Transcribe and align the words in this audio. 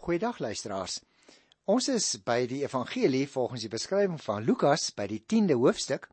Goeiedag 0.00 0.38
luisteraars. 0.40 0.94
Ons 1.68 1.90
is 1.92 2.04
by 2.24 2.46
die 2.48 2.62
evangelie 2.62 3.26
volgens 3.28 3.66
die 3.66 3.68
beskrywing 3.68 4.16
van 4.24 4.46
Lukas 4.46 4.86
by 4.96 5.04
die 5.10 5.18
10de 5.28 5.58
hoofstuk. 5.60 6.06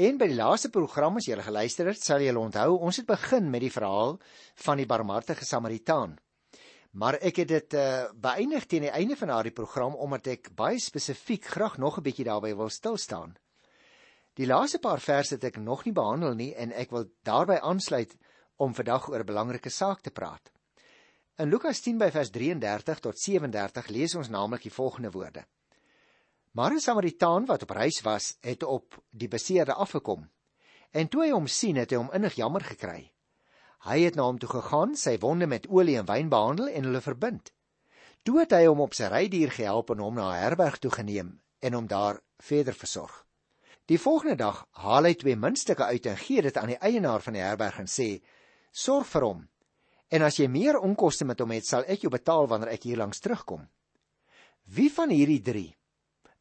En 0.00 0.16
by 0.16 0.30
die 0.30 0.38
laaste 0.38 0.70
program 0.72 1.18
as 1.20 1.26
jy 1.28 1.34
gele 1.34 1.44
geluister 1.44 1.90
het, 1.90 2.00
sal 2.00 2.24
jy 2.24 2.32
onthou, 2.32 2.78
ons 2.80 2.96
het 2.96 3.04
begin 3.10 3.50
met 3.52 3.60
die 3.60 3.72
verhaal 3.74 4.14
van 4.64 4.80
die 4.80 4.86
barmhartige 4.88 5.44
Samaritaan. 5.44 6.14
Maar 6.96 7.18
ek 7.20 7.42
het 7.42 7.50
dit 7.52 7.76
uh, 7.76 8.06
beëindig 8.16 8.64
teen 8.70 8.86
die 8.86 8.94
einde 9.02 9.18
van 9.20 9.34
daardie 9.34 9.52
program 9.52 9.98
omdat 10.00 10.30
ek 10.32 10.48
baie 10.56 10.80
spesifiek 10.80 11.44
graag 11.44 11.76
nog 11.76 11.98
'n 12.00 12.06
bietjie 12.08 12.24
daarby 12.24 12.54
wil 12.56 12.72
stil 12.72 12.96
staan. 12.96 13.36
Die 14.32 14.48
laaste 14.48 14.80
paar 14.80 15.00
verse 15.00 15.34
het 15.34 15.44
ek 15.44 15.60
nog 15.60 15.84
nie 15.84 15.92
behandel 15.92 16.32
nie 16.32 16.54
en 16.54 16.72
ek 16.72 16.90
wil 16.90 17.04
daarbey 17.22 17.60
aansluit 17.60 18.16
om 18.56 18.72
vandag 18.72 19.10
oor 19.12 19.20
'n 19.20 19.28
belangrike 19.28 19.68
saak 19.70 20.00
te 20.00 20.10
praat. 20.10 20.50
In 21.40 21.48
Lukas 21.48 21.78
10 21.80 21.96
by 21.96 22.10
vers 22.12 22.28
33 22.34 22.98
tot 23.00 23.16
37 23.16 23.86
lees 23.88 24.12
ons 24.18 24.28
naamlik 24.28 24.66
die 24.66 24.72
volgende 24.74 25.08
woorde. 25.10 25.46
Maar 26.52 26.74
'n 26.74 26.80
Samaritaan 26.84 27.46
wat 27.48 27.62
op 27.62 27.70
reis 27.70 28.00
was, 28.04 28.36
het 28.40 28.62
op 28.62 28.98
die 29.10 29.28
beseerde 29.28 29.72
afgekom. 29.72 30.28
En 30.90 31.08
toe 31.08 31.22
hy 31.22 31.30
hom 31.30 31.46
sien, 31.46 31.76
het 31.76 31.90
hy 31.90 31.96
hom 31.96 32.10
innig 32.12 32.34
jammer 32.34 32.60
gekry. 32.60 33.12
Hy 33.88 34.00
het 34.00 34.14
na 34.14 34.22
hom 34.22 34.38
toe 34.38 34.48
gegaan, 34.48 34.96
sy 34.96 35.16
wonde 35.18 35.46
met 35.46 35.68
olie 35.68 35.96
en 35.96 36.04
wyn 36.04 36.28
behandel 36.28 36.68
en 36.68 36.84
hulle 36.84 37.00
verbind. 37.00 37.52
Toe 38.22 38.38
het 38.40 38.52
hy 38.52 38.66
hom 38.66 38.80
op 38.80 38.94
sy 38.94 39.08
rydier 39.08 39.50
gehelp 39.50 39.90
en 39.90 39.98
hom 39.98 40.14
na 40.14 40.32
'n 40.32 40.42
herberg 40.42 40.78
toe 40.78 40.90
geneem 40.90 41.40
en 41.60 41.72
hom 41.72 41.86
daar 41.86 42.20
verder 42.38 42.74
versorg. 42.74 43.24
Die 43.86 43.98
volgende 43.98 44.36
dag 44.36 44.66
haal 44.70 45.04
hy 45.04 45.14
twee 45.14 45.36
muntstukke 45.36 45.84
uit 45.84 46.06
en 46.06 46.16
gee 46.16 46.42
dit 46.42 46.56
aan 46.56 46.68
die 46.68 46.82
eienaar 46.84 47.22
van 47.22 47.32
die 47.32 47.42
herberg 47.42 47.78
en 47.78 47.88
sê: 47.88 48.20
"Sorg 48.72 49.06
vir 49.06 49.22
hom 49.22 49.48
En 50.10 50.24
as 50.26 50.40
jy 50.40 50.48
meer 50.50 50.78
onkoste 50.78 51.24
met 51.24 51.38
hom 51.40 51.52
het, 51.54 51.66
sal 51.66 51.86
ek 51.86 52.02
jou 52.02 52.10
betaal 52.10 52.48
wanneer 52.50 52.72
ek 52.74 52.88
hier 52.88 52.98
langs 52.98 53.22
terugkom. 53.22 53.62
Wie 54.74 54.90
van 54.90 55.12
hierdie 55.14 55.42
3 55.46 55.66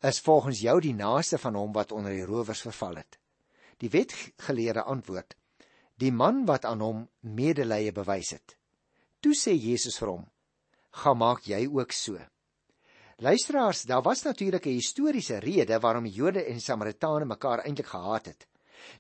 is 0.09 0.21
volgens 0.25 0.61
jou 0.63 0.80
die 0.81 0.95
naaste 0.97 1.38
van 1.38 1.57
hom 1.59 1.73
wat 1.75 1.94
onder 1.94 2.16
die 2.16 2.25
rowers 2.25 2.63
verval 2.66 2.97
het? 3.02 3.19
Die 3.79 3.91
wetgeleerde 3.94 4.83
antwoord: 4.83 5.35
Die 6.02 6.11
man 6.11 6.45
wat 6.49 6.66
aan 6.66 6.81
hom 6.81 7.05
medelee 7.21 7.91
bewys 7.94 8.33
het. 8.35 8.57
Toe 9.21 9.35
sê 9.35 9.53
Jesus 9.53 9.97
vir 10.01 10.13
hom: 10.13 10.25
"Gaan 11.03 11.17
maak 11.17 11.45
jy 11.45 11.67
ook 11.67 11.91
so." 11.91 12.17
Luisteraars, 13.19 13.83
daar 13.83 14.01
was 14.01 14.23
natuurlik 14.23 14.66
'n 14.66 14.79
historiese 14.79 15.39
rede 15.39 15.79
waarom 15.79 16.05
Jode 16.05 16.45
en 16.45 16.61
Samaritane 16.61 17.25
mekaar 17.25 17.59
eintlik 17.59 17.88
gehaat 17.88 18.25
het. 18.25 18.47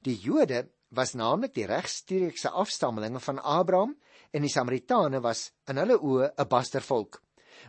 Die 0.01 0.19
Jode 0.19 0.69
was 0.89 1.13
naamlik 1.13 1.53
die 1.53 1.65
regstreekse 1.65 2.49
afstammelinge 2.49 3.19
van 3.19 3.39
Abraham 3.39 3.97
en 4.31 4.45
die 4.45 4.51
Samaritane 4.51 5.21
was 5.21 5.49
in 5.69 5.81
hulle 5.81 5.97
oë 5.97 6.33
'n 6.37 6.47
bastervolk 6.47 7.21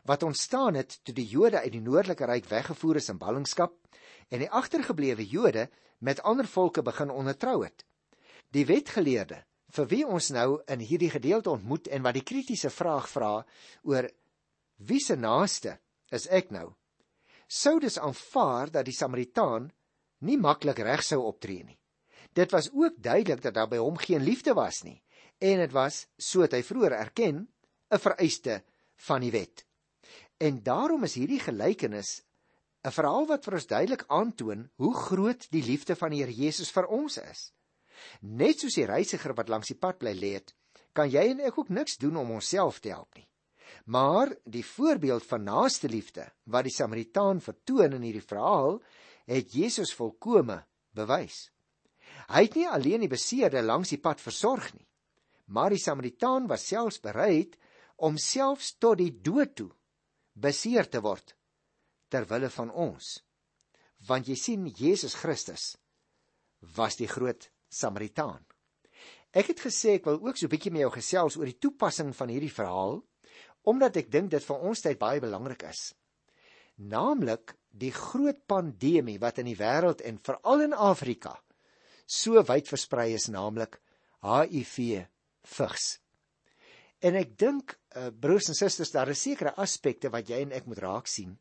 wat 0.05 0.23
ontstaan 0.23 0.75
het 0.75 1.01
toe 1.05 1.15
die 1.15 1.27
Jode 1.27 1.61
uit 1.61 1.73
die 1.73 1.83
noordelike 1.83 2.27
ryk 2.27 2.49
weggevoer 2.49 2.97
is 2.97 3.09
in 3.09 3.19
ballingskap 3.19 3.75
en 4.29 4.39
die 4.39 4.51
agtergeblewe 4.51 5.27
Jode 5.27 5.69
met 5.99 6.23
ander 6.23 6.47
volke 6.47 6.83
begin 6.83 7.11
ondertrou 7.11 7.65
het. 7.65 7.85
Die 8.51 8.67
wetgeleerde 8.67 9.45
vir 9.75 9.87
wie 9.87 10.05
ons 10.07 10.31
nou 10.31 10.61
in 10.67 10.81
hierdie 10.81 11.11
gedeelte 11.11 11.51
ontmoet 11.51 11.89
en 11.89 12.03
wat 12.03 12.15
die 12.15 12.27
kritiese 12.27 12.71
vraag 12.71 13.09
vra 13.09 13.45
oor 13.83 14.11
wie 14.77 15.01
se 15.01 15.17
naaste 15.17 15.79
is 16.11 16.27
ek 16.27 16.51
nou? 16.51 16.73
Sou 17.47 17.79
dus 17.81 17.99
aanvaar 17.99 18.71
dat 18.71 18.85
die 18.85 18.95
Samaritaan 18.95 19.71
nie 20.21 20.39
maklik 20.39 20.79
reg 20.79 21.03
sou 21.03 21.21
optree 21.27 21.65
nie. 21.65 21.79
Dit 22.33 22.53
was 22.53 22.71
ook 22.73 22.95
duidelik 22.97 23.43
dat 23.43 23.55
daar 23.55 23.69
by 23.69 23.79
hom 23.83 23.97
geen 23.99 24.23
liefde 24.23 24.55
was 24.55 24.83
nie 24.85 25.03
en 25.41 25.63
dit 25.65 25.73
was 25.73 26.05
so 26.21 26.45
het 26.45 26.55
hy 26.57 26.63
vroeër 26.63 26.99
erken 26.99 27.49
'n 27.91 27.99
vereiste 27.99 28.63
van 29.09 29.21
die 29.25 29.33
wet. 29.33 29.65
En 30.39 30.63
daarom 30.63 31.05
is 31.05 31.15
hierdie 31.15 31.41
gelykenis 31.41 32.23
'n 32.85 32.93
verhaal 32.93 33.27
wat 33.27 33.45
vir 33.45 33.55
ons 33.55 33.67
duidelik 33.67 34.05
aandoon 34.09 34.71
hoe 34.77 34.95
groot 34.95 35.51
die 35.51 35.65
liefde 35.65 35.97
van 35.97 36.11
die 36.11 36.21
Here 36.23 36.33
Jesus 36.33 36.71
vir 36.71 36.87
ons 36.87 37.19
is. 37.19 37.53
Net 38.21 38.61
soos 38.61 38.75
die 38.75 38.87
reisiger 38.87 39.35
wat 39.35 39.49
langs 39.49 39.69
die 39.69 39.77
pad 39.77 39.99
bly 39.99 40.15
lê 40.17 40.33
het, 40.39 40.55
kan 40.93 41.11
jy 41.11 41.27
en 41.31 41.41
ek 41.41 41.59
ook 41.59 41.69
niks 41.69 41.97
doen 41.97 42.17
om 42.17 42.31
onsself 42.31 42.81
te 42.81 42.89
help 42.89 43.15
nie. 43.15 43.29
Maar 43.85 44.33
die 44.45 44.65
voorbeeld 44.65 45.25
van 45.27 45.45
naaste 45.45 45.89
liefde 45.89 46.27
wat 46.45 46.65
die 46.65 46.75
Samaritaan 46.75 47.41
vertoon 47.41 47.93
in 47.93 48.03
hierdie 48.03 48.27
verhaal, 48.27 48.81
het 49.27 49.53
Jesus 49.53 49.93
volkome 49.95 50.65
bewys. 50.97 51.51
Hy 52.31 52.43
het 52.47 52.57
nie 52.57 52.69
alleen 52.69 53.05
die 53.05 53.13
beseerde 53.13 53.63
langs 53.63 53.93
die 53.93 54.01
pad 54.01 54.21
versorg 54.21 54.73
nie, 54.75 54.87
maar 55.51 55.75
die 55.75 55.83
Samaritaan 55.83 56.47
was 56.51 56.67
selfs 56.71 57.01
bereid 57.03 57.57
om 57.99 58.19
selfs 58.19 58.77
tot 58.79 59.01
die 59.01 59.11
dood 59.11 59.57
toe 59.59 59.71
beseer 60.39 60.89
te 60.89 61.03
word 61.03 61.35
ter 62.11 62.27
wille 62.31 62.51
van 62.55 62.71
ons. 62.71 63.19
Want 64.07 64.31
jy 64.31 64.37
sien 64.39 64.69
Jesus 64.71 65.17
Christus 65.19 65.75
was 66.77 66.97
die 67.01 67.11
groot 67.11 67.51
Samaritaan. 67.71 68.41
Ek 69.31 69.53
het 69.53 69.63
gesê 69.63 69.99
ek 69.99 70.07
wil 70.09 70.19
ook 70.23 70.39
so 70.39 70.47
'n 70.47 70.55
bietjie 70.55 70.73
met 70.73 70.83
jou 70.83 70.91
gesels 70.91 71.37
oor 71.37 71.47
die 71.47 71.59
toepassing 71.59 72.15
van 72.15 72.29
hierdie 72.29 72.55
verhaal 72.55 73.03
omdat 73.63 73.97
ek 73.97 74.11
dink 74.11 74.31
dit 74.31 74.43
vir 74.43 74.57
ons 74.57 74.81
tyd 74.81 74.99
baie 74.99 75.21
belangrik 75.21 75.63
is. 75.69 75.95
Naamlik 76.79 77.55
die 77.71 77.93
groot 77.93 78.47
pandemie 78.47 79.19
wat 79.19 79.39
in 79.39 79.47
die 79.47 79.59
wêreld 79.59 80.01
en 80.01 80.19
veral 80.19 80.61
in 80.61 80.73
Afrika 80.73 81.37
so 82.07 82.43
wyd 82.43 82.67
versprei 82.67 83.13
is, 83.15 83.29
naamlik 83.29 83.81
HIV 84.23 85.07
vigs. 85.47 85.99
En 87.01 87.17
ek 87.17 87.37
dink 87.41 87.73
uh, 87.97 88.11
broers 88.13 88.51
en 88.53 88.57
susters 88.59 88.93
daar 88.93 89.09
is 89.09 89.23
sekere 89.23 89.55
aspekte 89.57 90.11
wat 90.13 90.29
jy 90.29 90.43
en 90.45 90.53
ek 90.53 90.67
moet 90.69 90.83
raak 90.85 91.09
sien. 91.09 91.39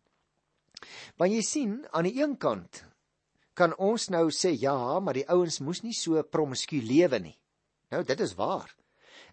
Want 1.20 1.34
jy 1.36 1.42
sien 1.44 1.74
aan 1.92 2.08
die 2.08 2.22
een 2.22 2.38
kant 2.40 2.86
kan 3.60 3.74
ons 3.76 4.08
nou 4.14 4.30
sê 4.32 4.54
ja, 4.56 5.00
maar 5.04 5.18
die 5.20 5.28
ouens 5.28 5.60
moes 5.60 5.82
nie 5.84 5.96
so 5.96 6.22
promisku 6.24 6.80
lewe 6.80 7.20
nie. 7.20 7.36
Nou 7.92 8.06
dit 8.08 8.22
is 8.24 8.38
waar. 8.40 8.72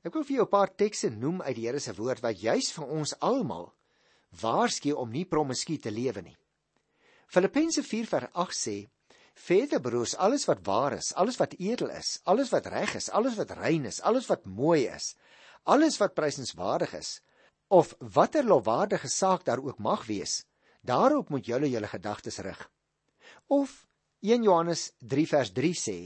Ek 0.03 0.15
wil 0.15 0.25
vir 0.27 0.37
jou 0.37 0.47
'n 0.47 0.51
paar 0.51 0.75
tekste 0.75 1.11
noem 1.11 1.43
uit 1.43 1.57
die 1.57 1.67
Here 1.67 1.81
se 1.81 1.95
woord 1.95 2.23
wat 2.23 2.43
juis 2.43 2.73
vir 2.73 2.87
ons 2.87 3.15
almal 3.21 3.73
waarsku 4.43 4.93
om 4.93 5.11
nie 5.11 5.25
promisku 5.25 5.79
te 5.79 5.91
lewe 5.91 6.23
nie. 6.23 6.37
Filippense 7.29 7.83
4:8 7.83 8.55
sê 8.55 8.89
Verder 9.37 9.81
broers, 9.85 10.15
alles 10.17 10.47
wat 10.49 10.63
waar 10.65 10.97
is, 10.97 11.13
alles 11.15 11.37
wat 11.37 11.53
edel 11.61 11.91
is, 11.93 12.21
alles 12.25 12.51
wat 12.55 12.67
reg 12.73 12.95
is, 12.97 13.11
alles 13.11 13.37
wat 13.37 13.53
rein 13.59 13.85
is, 13.85 14.01
alles 14.01 14.27
wat 14.31 14.47
mooi 14.49 14.87
is, 14.89 15.13
alles 15.69 15.99
wat 16.01 16.15
prysenswaardig 16.17 16.95
is, 16.97 17.21
of 17.69 17.93
watter 18.01 18.47
lofwaardige 18.47 19.11
saak 19.13 19.45
daar 19.45 19.61
ook 19.61 19.79
mag 19.79 20.07
wees, 20.09 20.47
daarop 20.81 21.29
moet 21.29 21.47
julle 21.47 21.69
julle 21.69 21.91
gedagtes 21.91 22.39
rig. 22.39 22.61
Of 23.53 23.85
1 24.25 24.43
Johannes 24.43 24.93
3 24.99 25.27
vers 25.29 25.53
3 25.53 25.73
sê: 25.77 25.99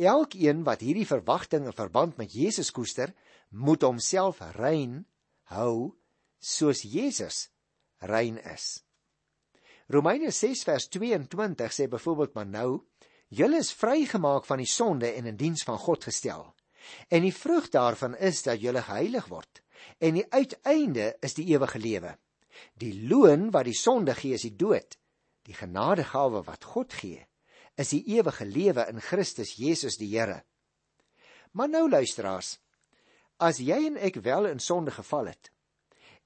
Elkeen 0.00 0.62
wat 0.64 0.80
hierdie 0.80 1.06
verwagting 1.06 1.66
in 1.68 1.76
verband 1.76 2.16
met 2.16 2.32
Jesus 2.32 2.72
koester, 2.72 3.12
moet 3.50 3.84
homself 3.84 4.40
rein 4.56 5.02
hou 5.52 5.92
soos 6.40 6.82
Jesus 6.82 7.50
rein 8.00 8.38
is. 8.48 8.80
Romeine 9.92 10.30
6 10.30 10.62
vers 10.64 10.86
22 10.88 11.72
sê 11.76 11.86
byvoorbeeld 11.88 12.32
maar 12.34 12.46
nou, 12.48 12.68
julle 13.28 13.58
is 13.60 13.74
vrygemaak 13.76 14.46
van 14.48 14.62
die 14.62 14.68
sonde 14.70 15.10
en 15.12 15.26
in 15.28 15.36
diens 15.36 15.64
van 15.68 15.76
God 15.78 16.06
gestel. 16.08 16.46
En 17.12 17.26
die 17.26 17.34
vrug 17.34 17.68
daarvan 17.68 18.16
is 18.16 18.40
dat 18.46 18.62
julle 18.62 18.80
geheilig 18.86 19.28
word 19.28 19.60
en 19.98 20.16
die 20.16 20.24
uiteinde 20.30 21.10
is 21.20 21.34
die 21.34 21.44
ewige 21.52 21.78
lewe. 21.82 22.14
Die 22.78 22.94
loon 23.10 23.50
wat 23.50 23.66
die 23.68 23.76
sonde 23.76 24.14
gee 24.14 24.38
is 24.38 24.46
die 24.46 24.56
dood. 24.56 24.96
Die 25.44 25.56
genadegawe 25.58 26.44
wat 26.46 26.64
God 26.72 26.94
gee 26.96 27.26
is 27.76 27.92
die 27.92 28.04
ewige 28.16 28.46
lewe 28.48 28.86
in 28.88 29.00
Christus 29.00 29.56
Jesus 29.60 30.00
die 30.00 30.08
Here. 30.12 30.42
Maar 31.52 31.68
nou 31.68 31.88
luisteraars, 31.90 32.58
as 33.36 33.60
jy 33.60 33.80
en 33.90 33.96
ek 34.00 34.22
wel 34.24 34.48
in 34.48 34.60
sonde 34.60 34.94
geval 34.94 35.34
het 35.34 35.52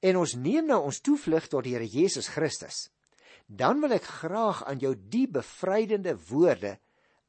en 0.04 0.18
ons 0.20 0.34
neem 0.36 0.66
nou 0.68 0.84
ons 0.86 1.00
toevlug 1.00 1.46
tot 1.50 1.64
die 1.64 1.72
Here 1.74 1.86
Jesus 1.88 2.28
Christus, 2.28 2.90
dan 3.46 3.80
wil 3.80 3.94
ek 3.94 4.06
graag 4.22 4.64
aan 4.66 4.80
jou 4.82 4.92
die 4.96 5.26
bevrydende 5.30 6.16
woorde 6.28 6.76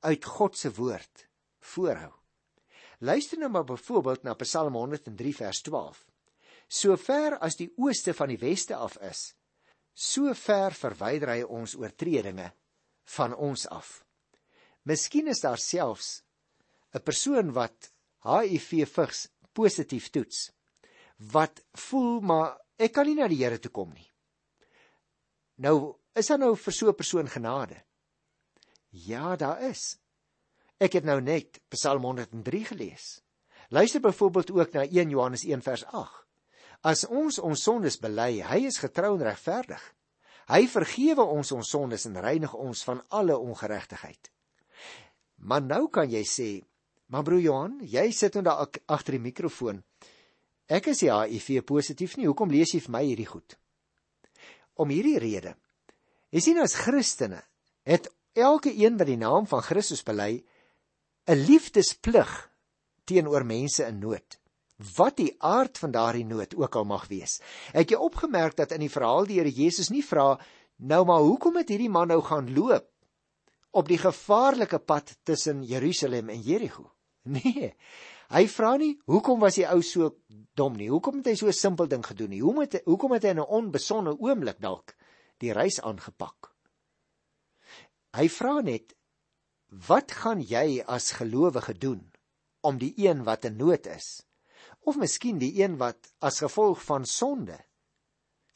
uit 0.06 0.26
God 0.26 0.58
se 0.58 0.72
woord 0.74 1.28
voorhou. 1.74 2.14
Luister 3.00 3.38
nou 3.38 3.50
maar 3.54 3.66
byvoorbeeld 3.66 4.24
na 4.24 4.34
Psalm 4.34 4.74
103 4.74 5.36
vers 5.36 5.62
12. 5.62 6.06
So 6.68 6.98
ver 6.98 7.38
as 7.38 7.56
die 7.56 7.70
ooste 7.78 8.14
van 8.14 8.32
die 8.34 8.40
weste 8.42 8.76
af 8.76 8.98
is, 9.06 9.34
so 9.94 10.34
ver 10.34 10.74
verwyder 10.74 11.32
hy 11.36 11.44
ons 11.44 11.76
oortredinge 11.78 12.50
van 13.18 13.36
ons 13.36 13.68
af. 13.70 14.02
Miskien 14.84 15.28
is 15.28 15.44
daar 15.44 15.62
selfs 15.62 16.24
'n 16.94 17.04
persoon 17.04 17.54
wat 17.54 17.92
HIV 18.26 18.88
vigs 18.90 19.28
positief 19.54 20.10
toets 20.10 20.52
wat 21.34 21.64
voel 21.74 22.22
maar 22.22 22.58
ek 22.78 22.94
kan 22.94 23.06
nie 23.06 23.16
na 23.16 23.28
die 23.28 23.44
Here 23.44 23.60
toe 23.60 23.72
kom 23.72 23.94
nie. 23.94 24.08
Nou 25.58 25.98
Is 26.18 26.32
daar 26.32 26.40
nou 26.42 26.56
vir 26.58 26.74
so 26.74 26.90
'n 26.90 26.96
persoon 26.96 27.28
genade? 27.30 27.84
Ja, 28.90 29.36
daar 29.36 29.62
is. 29.62 29.98
Ek 30.80 30.94
het 30.94 31.04
nou 31.04 31.22
net 31.22 31.60
Psalm 31.70 32.04
103 32.04 32.66
gelees. 32.66 33.22
Luister 33.70 34.02
byvoorbeeld 34.02 34.52
ook 34.52 34.72
na 34.72 34.82
1 34.82 35.10
Johannes 35.10 35.44
1 35.44 35.62
vers 35.62 35.86
8. 35.86 36.26
As 36.82 37.06
ons 37.06 37.40
ons 37.40 37.64
sondes 37.64 37.98
bely, 38.00 38.42
hy 38.42 38.66
is 38.66 38.78
getrou 38.78 39.16
en 39.16 39.24
regverdig. 39.24 39.94
Hy 40.48 40.68
vergewe 40.68 41.22
ons 41.22 41.52
ons 41.52 41.70
sondes 41.70 42.06
en 42.06 42.22
reinig 42.22 42.54
ons 42.54 42.84
van 42.84 43.02
alle 43.10 43.38
ongeregtigheid. 43.38 44.32
Maar 45.36 45.62
nou 45.62 45.90
kan 45.90 46.10
jy 46.10 46.24
sê, 46.24 46.64
maar 47.06 47.24
broer 47.24 47.42
Johan, 47.42 47.80
jy 47.84 48.12
sit 48.12 48.34
nou 48.34 48.44
daar 48.44 48.68
agter 48.86 49.18
die 49.18 49.20
mikrofoon. 49.20 49.84
Ek 50.68 50.88
is 50.88 51.00
ja 51.00 51.22
HIV 51.26 51.64
positief 51.64 52.18
nie. 52.18 52.28
Hoekom 52.28 52.50
lees 52.50 52.74
jy 52.74 52.80
vir 52.80 52.92
my 52.92 53.04
hierdie 53.04 53.28
goed? 53.28 53.58
Om 54.76 54.90
hierdie 54.90 55.20
rede. 55.20 55.56
Jy 56.36 56.42
sien 56.44 56.60
as 56.60 56.76
Christene 56.76 57.40
het 57.88 58.10
elke 58.36 58.74
een 58.76 58.98
wat 59.00 59.08
die 59.08 59.20
naam 59.20 59.48
van 59.48 59.64
Christus 59.64 60.04
bely 60.04 60.44
'n 61.28 61.46
liefdesplig 61.48 62.32
teenoor 63.06 63.46
mense 63.46 63.86
in 63.88 64.00
nood 64.00 64.40
wat 64.98 65.18
die 65.18 65.34
aard 65.42 65.78
van 65.82 65.92
daardie 65.92 66.26
nood 66.26 66.54
ook 66.56 66.76
al 66.76 66.86
mag 66.86 67.08
wees. 67.10 67.40
Het 67.74 67.90
jy 67.92 67.98
opgemerk 67.98 68.56
dat 68.58 68.72
in 68.72 68.84
die 68.86 68.92
verhaal 68.94 69.26
die 69.26 69.40
Here 69.40 69.50
Jesus 69.50 69.90
nie 69.90 70.04
vra 70.06 70.38
nou 70.78 71.06
maar 71.06 71.24
hoekom 71.26 71.58
het 71.58 71.70
hierdie 71.70 71.90
man 71.90 72.08
nou 72.08 72.22
gaan 72.22 72.54
loop 72.54 72.86
op 73.72 73.88
die 73.88 73.98
gevaarlike 73.98 74.80
pad 74.80 75.16
tussen 75.24 75.64
Jerusalem 75.64 76.30
en 76.30 76.42
Jerigo? 76.42 76.92
Nee. 77.28 77.74
Hy 78.30 78.48
vra 78.48 78.78
nie 78.78 78.94
hoekom 79.08 79.40
was 79.40 79.56
die 79.56 79.66
ou 79.68 79.82
so 79.82 80.14
dom 80.56 80.78
nie? 80.78 80.88
Hoekom 80.88 81.18
het 81.18 81.28
hy 81.28 81.36
so 81.36 81.48
'n 81.48 81.54
simpel 81.54 81.88
ding 81.88 82.06
gedoen 82.06 82.30
nie? 82.30 82.42
Hoekom 82.42 82.62
het 82.62 82.82
hoekom 82.86 83.12
het 83.12 83.24
hy 83.24 83.30
in 83.30 83.40
'n 83.40 83.52
onbesonde 83.60 84.16
oomblik 84.20 84.62
dalk 84.62 84.96
die 85.44 85.54
reis 85.54 85.80
aangepak? 85.82 86.52
Hy 88.18 88.28
vra 88.34 88.62
net 88.62 88.96
wat 89.88 90.12
gaan 90.12 90.42
jy 90.42 90.82
as 90.88 91.12
gelowige 91.20 91.76
doen 91.78 92.02
om 92.66 92.80
die 92.82 92.94
een 92.98 93.24
wat 93.28 93.46
in 93.46 93.58
nood 93.60 93.88
is 93.92 94.24
of 94.88 94.98
miskien 94.98 95.40
die 95.42 95.54
een 95.60 95.76
wat 95.78 96.12
as 96.24 96.40
gevolg 96.44 96.82
van 96.88 97.06
sonde 97.06 97.58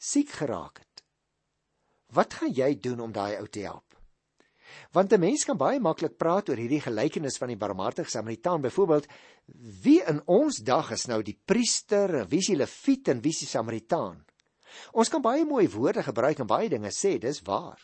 siek 0.02 0.32
geraak 0.40 0.80
het. 0.82 1.04
Wat 2.12 2.34
gaan 2.40 2.52
jy 2.52 2.74
doen 2.80 3.00
om 3.00 3.12
daai 3.14 3.38
ou 3.38 3.46
te 3.46 3.62
help? 3.64 3.86
Want 4.92 5.12
'n 5.12 5.20
mens 5.20 5.44
kan 5.44 5.56
baie 5.56 5.80
maklik 5.80 6.16
praat 6.16 6.48
oor 6.48 6.56
hierdie 6.56 6.80
gelykenis 6.80 7.38
van 7.38 7.48
die 7.48 7.56
barmhartige 7.56 8.10
Samaritaan, 8.10 8.60
byvoorbeeld, 8.62 9.06
wie 9.82 10.02
in 10.02 10.22
ons 10.26 10.56
dag 10.56 10.90
is 10.90 11.06
nou 11.06 11.22
die 11.22 11.38
priester, 11.44 12.28
wie 12.28 12.38
is 12.38 12.46
die 12.46 12.56
leviet 12.56 13.08
en 13.08 13.20
wie 13.20 13.30
is 13.30 13.38
die 13.38 13.48
Samaritaan? 13.48 14.24
Ons 14.92 15.08
kan 15.08 15.22
baie 15.22 15.44
mooi 15.44 15.68
woorde 15.68 16.02
gebruik 16.02 16.38
en 16.38 16.46
baie 16.46 16.68
dinge 16.68 16.90
sê, 16.90 17.18
dis 17.18 17.42
waar. 17.44 17.80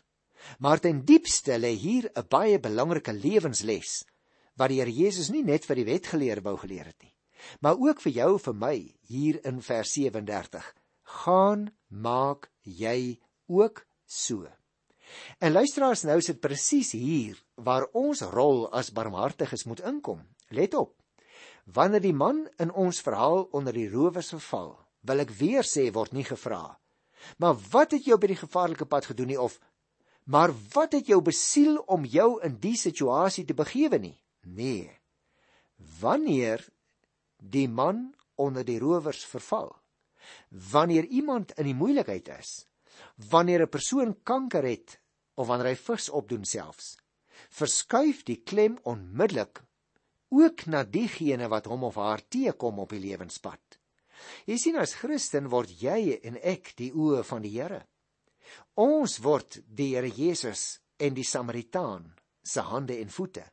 Maar 0.59 0.81
ten 0.81 1.05
diepste 1.05 1.59
lê 1.59 1.75
hier 1.75 2.11
'n 2.15 2.27
baie 2.29 2.59
belangrike 2.59 3.13
lewensles 3.13 4.05
wat 4.57 4.69
die 4.69 4.81
Here 4.81 4.91
Jesus 4.93 5.31
nie 5.31 5.43
net 5.43 5.65
vir 5.65 5.77
die 5.77 5.85
wetgeleerde 5.85 6.43
wou 6.43 6.57
geleer 6.57 6.87
het 6.87 7.03
nie 7.03 7.15
maar 7.61 7.79
ook 7.79 8.01
vir 8.05 8.13
jou 8.13 8.31
vir 8.43 8.55
my 8.55 8.77
hier 9.11 9.41
in 9.47 9.61
vers 9.65 9.93
37 9.97 10.67
gaan 11.25 11.69
maak 11.89 12.51
jy 12.63 13.19
ook 13.47 13.85
so. 14.05 14.45
En 15.41 15.53
luisteraars 15.53 16.05
nou 16.05 16.21
sit 16.25 16.41
presies 16.45 16.93
hier 16.93 17.39
waar 17.57 17.89
ons 17.97 18.23
rol 18.35 18.67
as 18.77 18.93
barmhartiges 18.93 19.65
moet 19.65 19.81
inkom. 19.81 20.21
Let 20.53 20.75
op. 20.75 20.93
Wanneer 21.65 22.05
die 22.05 22.17
man 22.17 22.47
in 22.61 22.73
ons 22.73 23.01
verhaal 23.05 23.49
onder 23.57 23.73
die 23.73 23.89
rowers 23.89 24.33
verval 24.37 24.77
wil 25.09 25.25
ek 25.25 25.35
weer 25.41 25.67
sê 25.67 25.89
word 25.95 26.13
nie 26.13 26.27
gevra 26.29 26.63
maar 27.43 27.57
wat 27.73 27.97
het 27.97 28.07
jou 28.07 28.19
by 28.21 28.33
die 28.35 28.43
gevaarlike 28.45 28.87
pad 28.87 29.11
gedoen 29.11 29.33
nie 29.35 29.41
of 29.49 29.59
maar 30.29 30.53
wat 30.75 30.93
het 30.93 31.09
jou 31.09 31.21
besiel 31.25 31.81
om 31.89 32.05
jou 32.05 32.31
in 32.45 32.61
die 32.61 32.77
situasie 32.77 33.45
te 33.49 33.57
begewe 33.57 33.99
nie 33.99 34.17
nee 34.45 34.87
wanneer 36.01 36.65
die 37.39 37.69
man 37.69 38.15
onder 38.39 38.65
die 38.65 38.79
rowers 38.79 39.25
verval. 39.25 39.77
Wanneer 40.49 41.05
iemand 41.05 41.55
in 41.59 41.71
die 41.71 41.77
moeilikheid 41.77 42.29
is, 42.39 42.67
wanneer 43.31 43.63
'n 43.63 43.69
persoon 43.69 44.23
kanker 44.23 44.65
het 44.65 45.01
of 45.35 45.47
wanneer 45.47 45.71
hy 45.71 45.77
vigs 45.77 46.09
opdoen 46.09 46.45
selfs, 46.45 46.97
verskuif 47.51 48.25
die 48.25 48.43
klem 48.43 48.79
onmiddellik 48.83 49.63
ook 50.29 50.67
na 50.67 50.85
diegene 50.85 51.49
wat 51.49 51.67
hom 51.67 51.85
of 51.85 51.95
haar 51.95 52.29
teekom 52.29 52.79
op 52.79 52.91
die 52.91 53.01
lewenspad. 53.01 53.61
Jy 54.47 54.59
sien 54.59 54.77
as 54.81 54.97
Christen 54.99 55.51
word 55.53 55.71
jy 55.83 56.19
en 56.23 56.39
ek 56.43 56.75
die 56.77 56.91
oë 56.93 57.25
van 57.25 57.43
die 57.43 57.55
Here. 57.55 57.85
Ons 58.81 59.19
word 59.25 59.61
die 59.67 59.95
Here 59.95 60.09
Jesus 60.09 60.81
en 60.99 61.15
die 61.15 61.27
Samaritaan 61.27 62.15
se 62.43 62.65
hande 62.65 62.99
en 62.99 63.13
voete. 63.13 63.45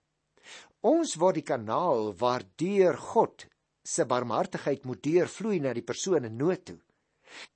Ons 0.85 1.15
word 1.17 1.41
die 1.41 1.47
kanaal 1.47 2.11
waardeur 2.19 2.97
God 3.11 3.47
se 3.85 4.05
barmhartigheid 4.09 4.85
moet 4.85 5.01
deurvloei 5.05 5.59
na 5.61 5.73
die 5.73 5.85
persoon 5.85 6.25
in 6.29 6.37
nood 6.37 6.65
toe. 6.69 6.79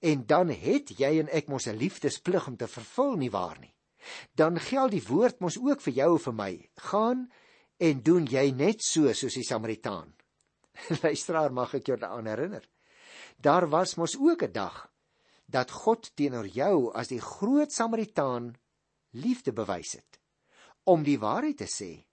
En 0.01 0.25
dan 0.27 0.49
het 0.49 0.91
jy 0.99 1.11
en 1.21 1.29
ek 1.29 1.47
mos 1.47 1.67
'n 1.67 1.77
liefdesplig 1.77 2.47
om 2.47 2.57
te 2.57 2.67
vervul 2.67 3.15
nie 3.15 3.31
waar 3.31 3.59
nie. 3.59 3.73
Dan 4.35 4.59
geld 4.59 4.91
die 4.91 5.05
woord 5.07 5.39
mos 5.39 5.57
ook 5.57 5.81
vir 5.81 5.93
jou 5.93 6.11
en 6.17 6.23
vir 6.23 6.33
my. 6.33 6.69
Gaan 6.75 7.31
en 7.77 8.01
doen 8.01 8.25
jy 8.25 8.51
net 8.51 8.83
so 8.83 9.13
soos 9.13 9.33
die 9.33 9.43
Samaritaan. 9.43 10.13
Luisteraar, 11.03 11.51
mag 11.51 11.73
ek 11.73 11.87
jou 11.87 11.97
daaraan 11.97 12.25
herinner. 12.25 12.63
Daar 13.39 13.69
was 13.69 13.95
mos 13.95 14.17
ook 14.19 14.43
'n 14.43 14.51
dag 14.51 14.91
dat 15.45 15.71
God 15.71 16.11
teenoor 16.15 16.47
jou 16.47 16.93
as 16.93 17.07
die 17.07 17.21
groot 17.21 17.71
Samaritaan 17.71 18.55
liefde 19.09 19.53
bewys 19.53 19.91
het. 19.91 20.19
Om 20.83 21.03
die 21.03 21.19
waarheid 21.19 21.57
te 21.57 21.65
sê, 21.65 22.05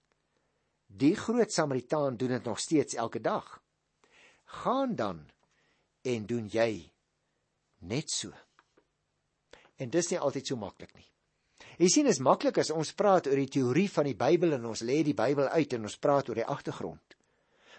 die 0.87 1.15
groot 1.15 1.51
Samaritaan 1.51 2.17
doen 2.17 2.29
dit 2.29 2.43
nog 2.43 2.59
steeds 2.59 2.93
elke 2.93 3.21
dag 3.21 3.61
gaan 4.43 4.95
dan 4.95 5.29
en 6.01 6.25
doen 6.25 6.47
jy 6.47 6.91
net 7.77 8.09
so. 8.09 8.31
En 9.75 9.89
dis 9.89 10.09
nie 10.09 10.19
altyd 10.19 10.47
so 10.47 10.55
maklik 10.55 10.93
nie. 10.95 11.11
Jy 11.77 11.87
sien 11.87 12.07
is 12.07 12.19
maklik 12.19 12.57
as 12.57 12.71
ons 12.73 12.93
praat 12.93 13.27
oor 13.27 13.35
die 13.35 13.51
teorie 13.53 13.89
van 13.91 14.07
die 14.09 14.15
Bybel 14.15 14.53
en 14.53 14.65
ons 14.65 14.81
lê 14.81 15.03
die 15.03 15.13
Bybel 15.13 15.47
uit 15.47 15.73
en 15.73 15.83
ons 15.83 15.97
praat 15.97 16.29
oor 16.29 16.35
die 16.35 16.45
agtergrond. 16.45 17.17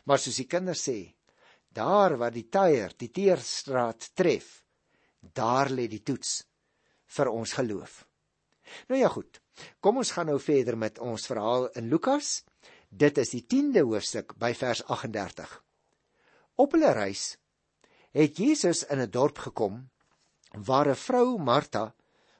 Maar 0.04 0.18
soos 0.18 0.36
die 0.36 0.46
kinders 0.46 0.84
sê, 0.86 1.14
daar 1.78 2.16
waar 2.18 2.34
die 2.34 2.48
tyre 2.50 2.92
die 2.98 3.10
teerstraat 3.14 4.10
tref, 4.18 4.64
daar 5.20 5.70
lê 5.70 5.86
die 5.90 6.02
toets 6.02 6.42
vir 7.16 7.30
ons 7.30 7.54
geloof. 7.58 8.02
Nou 8.88 9.00
ja 9.00 9.08
goed. 9.08 9.40
Kom 9.82 9.98
ons 9.98 10.12
gaan 10.14 10.28
nou 10.30 10.38
verder 10.42 10.76
met 10.78 10.98
ons 11.02 11.26
verhaal 11.26 11.68
in 11.78 11.88
Lukas. 11.90 12.42
Dit 12.88 13.18
is 13.18 13.32
die 13.34 13.44
10de 13.46 13.82
hoofstuk 13.86 14.34
by 14.38 14.52
vers 14.54 14.84
38. 14.86 15.54
Op 16.62 16.74
hulle 16.76 16.92
reis 16.96 17.36
het 18.16 18.38
Jesus 18.38 18.84
in 18.88 19.00
'n 19.00 19.10
dorp 19.10 19.38
gekom 19.38 19.88
waar 20.52 20.88
'n 20.88 21.02
vrou 21.06 21.38
Martha 21.38 21.94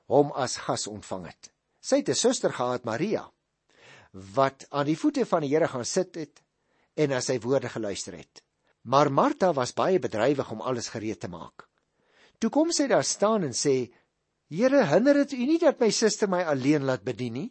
hom 0.06 0.32
as 0.32 0.56
gas 0.56 0.87
ontvang 0.87 1.26
het. 1.26 1.52
Sy 1.80 1.97
het 1.97 2.09
'n 2.09 2.14
suster 2.14 2.52
gehad, 2.52 2.85
Maria, 2.85 3.30
wat 4.12 4.66
aan 4.71 4.87
die 4.87 4.99
voete 4.99 5.26
van 5.26 5.40
die 5.40 5.50
Here 5.50 5.68
gaan 5.68 5.85
sit 5.85 6.14
het 6.14 6.42
en 6.95 7.09
na 7.09 7.21
sy 7.21 7.38
woorde 7.40 7.68
geluister 7.68 8.16
het. 8.16 8.42
Maar 8.88 9.11
Martha 9.12 9.52
was 9.52 9.75
baie 9.76 10.00
bedrywig 10.00 10.50
om 10.50 10.64
alles 10.64 10.88
gereed 10.95 11.21
te 11.21 11.28
maak. 11.28 11.66
Toe 12.40 12.50
kom 12.50 12.71
sy 12.73 12.87
daar 12.88 13.04
staan 13.04 13.45
en 13.45 13.52
sê: 13.52 13.92
"Here, 14.49 14.85
hinder 14.88 15.14
dit 15.25 15.33
U 15.37 15.47
nie 15.47 15.59
dat 15.59 15.80
my 15.80 15.90
suster 15.90 16.28
my 16.28 16.42
alleen 16.42 16.85
laat 16.85 17.04
bedien 17.04 17.33
nie? 17.33 17.50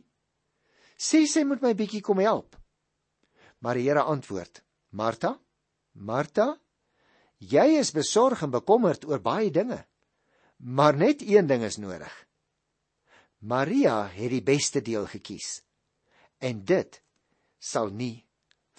Sê 0.98 1.28
sy 1.28 1.44
moet 1.44 1.62
my 1.62 1.74
bietjie 1.74 2.02
kom 2.02 2.18
help." 2.18 2.58
Maar 3.60 3.76
die 3.76 3.90
Here 3.90 4.02
antwoord: 4.02 4.64
"Martha, 4.90 5.38
Martha, 5.94 6.58
jy 7.38 7.78
is 7.78 7.94
besorg 7.94 8.42
en 8.42 8.52
bekommerd 8.52 9.06
oor 9.06 9.22
baie 9.22 9.52
dinge, 9.52 9.86
maar 10.58 10.96
net 10.98 11.22
een 11.22 11.48
ding 11.48 11.64
is 11.64 11.78
nodig. 11.78 12.14
Maria 13.40 14.08
het 14.10 14.32
die 14.34 14.42
beste 14.42 14.82
deel 14.82 15.06
gekies 15.06 15.62
en 16.42 16.64
dit 16.66 17.02
sal 17.60 17.90
nie 17.90 18.26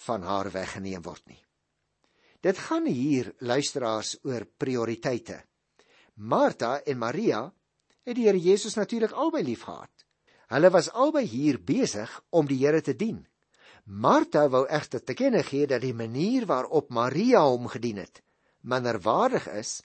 van 0.05 0.23
haar 0.23 0.51
weggeneem 0.51 1.01
word 1.03 1.23
nie. 1.27 1.39
Dit 2.39 2.57
gaan 2.57 2.85
hier 2.85 3.33
luisteraars 3.39 4.17
oor 4.23 4.45
prioriteite. 4.57 5.41
Martha 6.15 6.79
en 6.85 6.97
Maria 6.97 7.41
het 8.07 8.15
die 8.15 8.27
Here 8.27 8.39
Jesus 8.39 8.75
natuurlik 8.75 9.11
albei 9.11 9.43
liefgehad. 9.43 10.05
Hulle 10.49 10.69
was 10.71 10.91
albei 10.91 11.25
hier 11.27 11.59
besig 11.59 12.11
om 12.29 12.47
die 12.47 12.61
Here 12.61 12.81
te 12.81 12.95
dien. 12.95 13.25
Martha 13.85 14.47
wou 14.49 14.65
egter 14.67 15.03
te 15.03 15.13
kenne 15.13 15.43
gee 15.43 15.67
dat 15.67 15.81
die 15.81 15.93
manier 15.93 16.45
waarop 16.45 16.89
Maria 16.89 17.43
hom 17.43 17.67
gedien 17.67 18.03
het 18.03 18.23
minderwaardig 18.61 19.47
is 19.55 19.81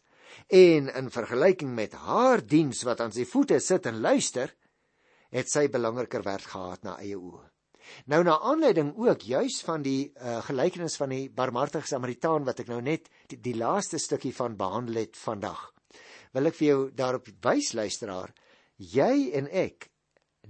en 0.50 0.88
in 0.90 1.11
vergelyking 1.11 1.75
met 1.75 1.92
haar 1.92 2.42
diens 2.46 2.82
wat 2.82 3.00
aan 3.00 3.12
sy 3.14 3.25
voete 3.25 3.61
sit 3.62 3.87
en 3.87 4.00
luister, 4.02 4.50
het 5.30 5.50
sy 5.50 5.68
belangriker 5.70 6.23
werd 6.26 6.46
gehad 6.50 6.82
na 6.82 6.96
eie 6.99 7.18
oë. 7.18 7.53
Nou 8.07 8.23
na 8.25 8.38
aanleiding 8.41 8.95
ook 8.97 9.26
juis 9.29 9.61
van 9.67 9.83
die 9.83 10.12
uh, 10.12 10.38
gelykenis 10.47 10.97
van 10.97 11.12
die 11.14 11.29
barmhartige 11.31 11.87
Samaritaan 11.87 12.45
wat 12.45 12.61
ek 12.64 12.73
nou 12.73 12.81
net 12.83 13.09
die, 13.29 13.38
die 13.38 13.57
laaste 13.57 13.99
stukkie 13.99 14.35
van 14.35 14.57
behandel 14.57 15.03
het 15.05 15.17
vandag. 15.17 15.71
Wil 16.35 16.50
ek 16.50 16.59
vir 16.59 16.69
jou 16.69 16.81
daarop 16.97 17.31
wys 17.47 17.73
luisteraar, 17.73 18.33
jy 18.76 19.31
en 19.38 19.49
ek, 19.49 19.88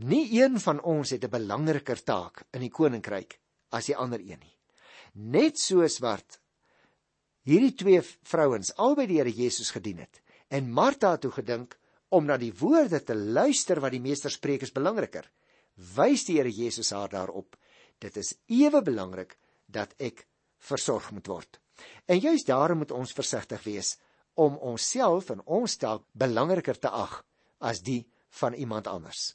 nie 0.00 0.26
een 0.41 0.59
van 0.61 0.81
ons 0.81 1.11
het 1.11 1.25
'n 1.25 1.31
belangriker 1.31 2.03
taak 2.03 2.47
in 2.53 2.61
die 2.61 2.73
koninkryk 2.73 3.38
as 3.71 3.87
die 3.87 3.97
ander 3.97 4.21
een 4.21 4.41
nie. 4.41 4.57
Net 5.14 5.59
soos 5.59 6.00
wat 6.00 6.41
hierdie 7.45 7.75
twee 7.75 8.00
vrouens 8.03 8.75
albei 8.76 9.07
die 9.07 9.19
Here 9.19 9.31
Jesus 9.31 9.71
gedien 9.71 9.99
het, 9.99 10.25
En 10.55 10.71
Martha 10.71 11.17
toe 11.17 11.33
gedink 11.35 11.75
om 12.14 12.29
na 12.29 12.37
die 12.38 12.53
woorde 12.55 13.00
te 13.03 13.14
luister 13.17 13.81
wat 13.83 13.95
die 13.95 14.03
meester 14.03 14.31
spreek 14.31 14.62
is 14.62 14.75
belangriker. 14.75 15.26
Wys 15.75 16.25
die 16.25 16.38
Here 16.38 16.50
Jesus 16.50 16.90
haar 16.90 17.09
daarop. 17.09 17.57
Dit 17.99 18.16
is 18.16 18.35
ewe 18.47 18.83
belangrik 18.83 19.38
dat 19.66 19.95
ek 19.99 20.26
versorg 20.59 21.11
moet 21.12 21.26
word. 21.26 21.61
En 22.07 22.21
juis 22.21 22.45
daarom 22.45 22.78
moet 22.78 22.90
ons 22.95 23.12
versigtig 23.12 23.62
wees 23.64 23.97
om 24.35 24.57
onsself 24.59 25.31
en 25.31 25.43
ons 25.47 25.76
taak 25.76 26.02
belangriker 26.12 26.78
te 26.78 26.90
ag 26.90 27.23
as 27.59 27.83
die 27.83 28.04
van 28.40 28.54
iemand 28.54 28.87
anders. 28.87 29.35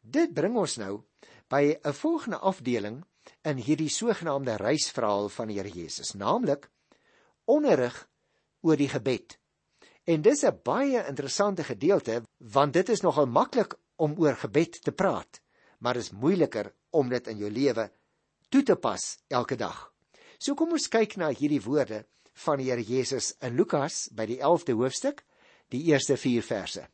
Dit 0.00 0.34
bring 0.34 0.56
ons 0.56 0.76
nou 0.78 1.02
by 1.48 1.78
'n 1.82 1.92
volgende 1.92 2.38
afdeling 2.38 3.04
in 3.42 3.56
hierdie 3.56 3.88
sogenaamde 3.88 4.56
reisverhaal 4.56 5.28
van 5.28 5.48
die 5.48 5.58
Here 5.58 5.70
Jesus, 5.70 6.14
naamlik 6.14 6.70
onderrig 7.44 8.08
oor 8.60 8.76
die 8.76 8.88
gebed. 8.88 9.38
En 10.04 10.22
dis 10.22 10.44
'n 10.44 10.60
baie 10.62 11.06
interessante 11.08 11.64
gedeelte 11.64 12.22
want 12.38 12.72
dit 12.72 12.88
is 12.88 13.00
nogal 13.00 13.26
maklik 13.26 13.74
om 13.96 14.14
oor 14.18 14.36
gebed 14.36 14.82
te 14.82 14.92
praat, 14.92 15.40
maar 15.84 16.00
is 16.00 16.14
moeiliker 16.16 16.72
om 16.96 17.12
dit 17.12 17.28
in 17.28 17.44
jou 17.44 17.50
lewe 17.52 17.90
toe 18.48 18.62
te 18.64 18.76
pas 18.80 19.02
elke 19.28 19.56
dag. 19.60 19.76
So 20.38 20.56
kom 20.56 20.72
ons 20.76 20.88
kyk 20.88 21.18
na 21.20 21.28
hierdie 21.34 21.62
woorde 21.62 22.04
van 22.44 22.58
die 22.58 22.70
Here 22.70 22.82
Jesus 22.82 23.34
in 23.44 23.56
Lukas 23.58 24.08
by 24.10 24.26
die 24.30 24.40
11de 24.40 24.74
hoofstuk, 24.78 25.22
die 25.70 25.84
eerste 25.92 26.16
4 26.16 26.42
verse. 26.42 26.86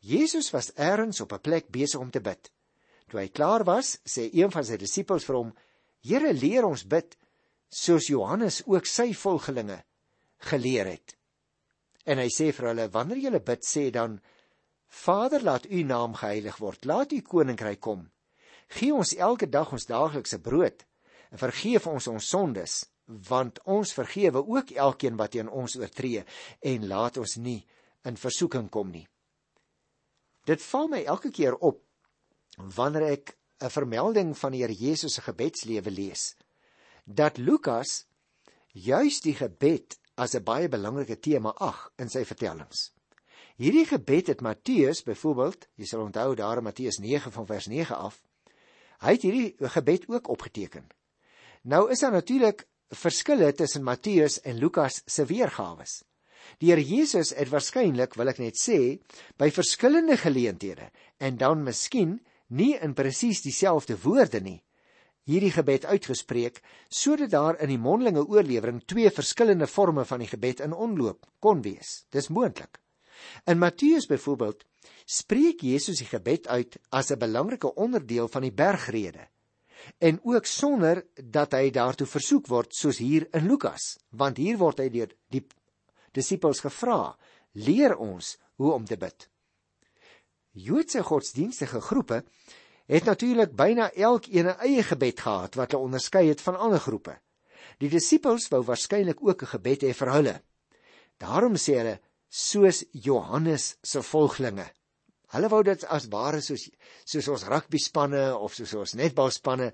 Jesus 0.00 0.50
was 0.54 0.72
eers 0.76 1.20
op 1.20 1.32
'n 1.32 1.40
plek 1.40 1.70
besig 1.70 2.00
om 2.00 2.10
te 2.10 2.20
bid. 2.20 2.50
Toe 3.08 3.20
hy 3.20 3.28
klaar 3.28 3.64
was, 3.64 3.98
sê 4.04 4.30
een 4.32 4.50
van 4.50 4.64
sy 4.64 4.76
disippels 4.76 5.24
vir 5.24 5.36
hom: 5.36 5.54
"Here, 6.00 6.32
leer 6.32 6.64
ons 6.64 6.86
bid 6.86 7.16
soos 7.68 8.06
Johannes 8.06 8.62
ook 8.66 8.86
sy 8.86 9.12
volgelinge 9.12 9.84
geleer 10.38 10.86
het." 10.86 11.16
En 12.06 12.18
hy 12.18 12.28
sê 12.28 12.52
vir 12.52 12.68
hulle: 12.68 12.88
"Wanneer 12.88 13.18
julle 13.18 13.40
bid, 13.40 13.62
sê 13.64 13.90
dan: 13.90 14.20
Vader, 14.90 15.42
laat 15.42 15.66
U 15.70 15.82
naam 15.86 16.14
geheilig 16.18 16.58
word. 16.58 16.84
Laat 16.84 17.12
U 17.12 17.20
koninkryk 17.22 17.80
kom. 17.80 18.08
Gee 18.74 18.94
ons 18.94 19.14
elke 19.14 19.48
dag 19.48 19.70
ons 19.72 19.86
daaglikse 19.86 20.38
brood 20.42 20.84
en 21.30 21.38
vergeef 21.38 21.86
ons 21.86 22.06
ons 22.10 22.28
sondes, 22.28 22.74
want 23.06 23.58
ons 23.70 23.94
vergewe 23.94 24.42
ook 24.42 24.72
elkeen 24.74 25.16
wat 25.18 25.34
teen 25.34 25.50
ons 25.50 25.76
oortree 25.78 26.24
en 26.72 26.86
laat 26.90 27.18
ons 27.22 27.36
nie 27.38 27.60
in 28.06 28.18
versoeking 28.18 28.68
kom 28.70 28.90
nie. 28.90 29.06
Dit 30.46 30.62
val 30.62 30.88
my 30.90 31.02
elke 31.04 31.30
keer 31.34 31.54
op 31.58 31.82
wanneer 32.76 33.06
ek 33.12 33.36
'n 33.60 33.70
vermelding 33.70 34.34
van 34.38 34.52
die 34.52 34.62
Here 34.62 34.74
Jesus 34.74 35.14
se 35.14 35.22
gebedslewe 35.22 35.90
lees 35.90 36.34
dat 37.04 37.38
Lukas 37.38 38.06
juis 38.72 39.20
die 39.20 39.34
gebed 39.34 39.98
as 40.16 40.34
'n 40.34 40.44
baie 40.44 40.68
belangrike 40.68 41.20
tema 41.20 41.54
ag 41.58 41.92
in 41.98 42.08
sy 42.08 42.24
vertellings. 42.24 42.90
Hierdie 43.56 43.86
gebed 43.86 44.26
het 44.26 44.40
Matteus 44.40 45.02
byvoorbeeld, 45.02 45.66
jy 45.74 45.86
sal 45.88 46.04
onthou 46.06 46.34
daar 46.34 46.60
in 46.60 46.68
Matteus 46.68 47.00
9 47.02 47.32
van 47.32 47.46
vers 47.46 47.66
9 47.66 47.96
af, 47.96 48.20
hy 49.00 49.16
het 49.16 49.24
hierdie 49.24 49.70
gebed 49.74 50.06
ook 50.08 50.28
opgeteken. 50.28 50.86
Nou 51.62 51.90
is 51.90 52.00
daar 52.00 52.12
natuurlik 52.12 52.66
verskille 52.90 53.52
tussen 53.52 53.82
Matteus 53.82 54.40
en 54.40 54.58
Lukas 54.58 55.02
se 55.06 55.24
weergawe. 55.24 55.84
Die 56.58 56.70
Here 56.70 56.82
Jesus 56.84 57.34
het 57.36 57.50
waarskynlik, 57.52 58.16
wil 58.16 58.32
ek 58.32 58.40
net 58.40 58.58
sê, 58.58 58.98
by 59.38 59.50
verskillende 59.52 60.16
geleenthede 60.16 60.90
en 61.20 61.36
dan 61.36 61.62
miskien 61.62 62.18
nie 62.48 62.74
in 62.80 62.96
presies 62.96 63.42
dieselfde 63.44 63.98
woorde 64.02 64.40
nie, 64.40 64.58
hierdie 65.28 65.52
gebed 65.54 65.84
uitgespreek 65.86 66.62
sodat 66.88 67.30
daar 67.30 67.60
in 67.62 67.70
die 67.70 67.78
mondelinge 67.78 68.24
oorlewering 68.26 68.80
twee 68.88 69.10
verskillende 69.14 69.68
forme 69.70 70.04
van 70.04 70.24
die 70.24 70.30
gebed 70.30 70.64
in 70.64 70.74
onloop 70.74 71.28
kon 71.38 71.62
wees. 71.62 72.04
Dis 72.10 72.28
moontlik. 72.28 72.80
In 73.44 73.58
Matteus 73.58 74.06
byvoorbeeld 74.06 74.64
spreek 75.04 75.60
Jesus 75.60 75.98
die 75.98 76.06
gebed 76.06 76.48
uit 76.48 76.78
as 76.88 77.10
'n 77.10 77.18
belangrike 77.18 77.74
onderdeel 77.74 78.28
van 78.28 78.42
die 78.42 78.52
bergrede 78.52 79.28
en 79.98 80.20
ook 80.22 80.46
sonder 80.46 81.06
dat 81.14 81.52
hy 81.52 81.70
daartoe 81.70 82.06
versoek 82.06 82.46
word 82.46 82.74
soos 82.76 82.98
hier 82.98 83.26
in 83.32 83.48
Lukas 83.48 83.96
want 84.10 84.36
hier 84.36 84.58
word 84.60 84.78
hy 84.78 84.88
deur 84.88 85.12
die 85.28 85.44
disippels 86.12 86.60
gevra 86.60 87.16
leer 87.52 87.96
ons 87.96 88.36
hoe 88.60 88.72
om 88.72 88.84
te 88.84 88.96
bid. 88.96 89.28
Joodse 90.52 91.02
godsdienstige 91.02 91.80
groepe 91.80 92.24
het 92.90 93.06
natuurlik 93.06 93.54
byna 93.56 93.90
elkeen 93.94 94.46
'n 94.46 94.60
eie 94.66 94.82
gebed 94.82 95.20
gehad 95.20 95.54
wat 95.54 95.72
hulle 95.72 95.84
onderskei 95.84 96.28
het 96.28 96.40
van 96.40 96.56
ander 96.56 96.80
groepe. 96.80 97.18
Die 97.78 97.88
disippels 97.88 98.48
wou 98.48 98.62
waarskynlik 98.62 99.22
ook 99.22 99.42
'n 99.42 99.52
gebed 99.56 99.82
hê 99.82 99.94
vir 99.94 100.12
hulle. 100.12 100.42
Daarom 101.18 101.54
sê 101.54 101.78
hulle 101.78 102.00
soos 102.30 102.84
Johannes 102.92 103.76
se 103.82 104.02
volgelinge 104.06 104.70
Hulle 105.30 105.48
wou 105.50 105.60
dit 105.62 105.82
as 105.94 106.08
ware 106.10 106.40
soos 106.42 106.64
soos 107.06 107.28
ons 107.30 107.46
rugby 107.46 107.78
spanne 107.78 108.22
of 108.34 108.54
soos 108.56 108.72
ons 108.80 108.96
netbalspanne 108.98 109.68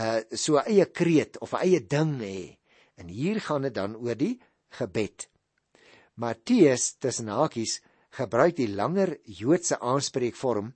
uh 0.00 0.20
so 0.32 0.56
'n 0.56 0.68
eie 0.72 0.86
kreet 0.98 1.36
of 1.44 1.52
'n 1.52 1.64
eie 1.66 1.80
ding 1.94 2.14
hê. 2.20 2.56
En 2.96 3.08
hier 3.08 3.40
gaan 3.40 3.62
dit 3.62 3.74
dan 3.74 3.96
oor 3.96 4.16
die 4.16 4.40
gebed. 4.78 5.28
Matteus 6.16 6.96
tussen 7.02 7.28
hakies 7.28 7.82
gebruik 8.10 8.56
die 8.56 8.68
langer 8.80 9.18
Joodse 9.24 9.76
aanspreekvorm 9.80 10.72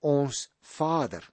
ons 0.00 0.48
Vader. 0.60 1.24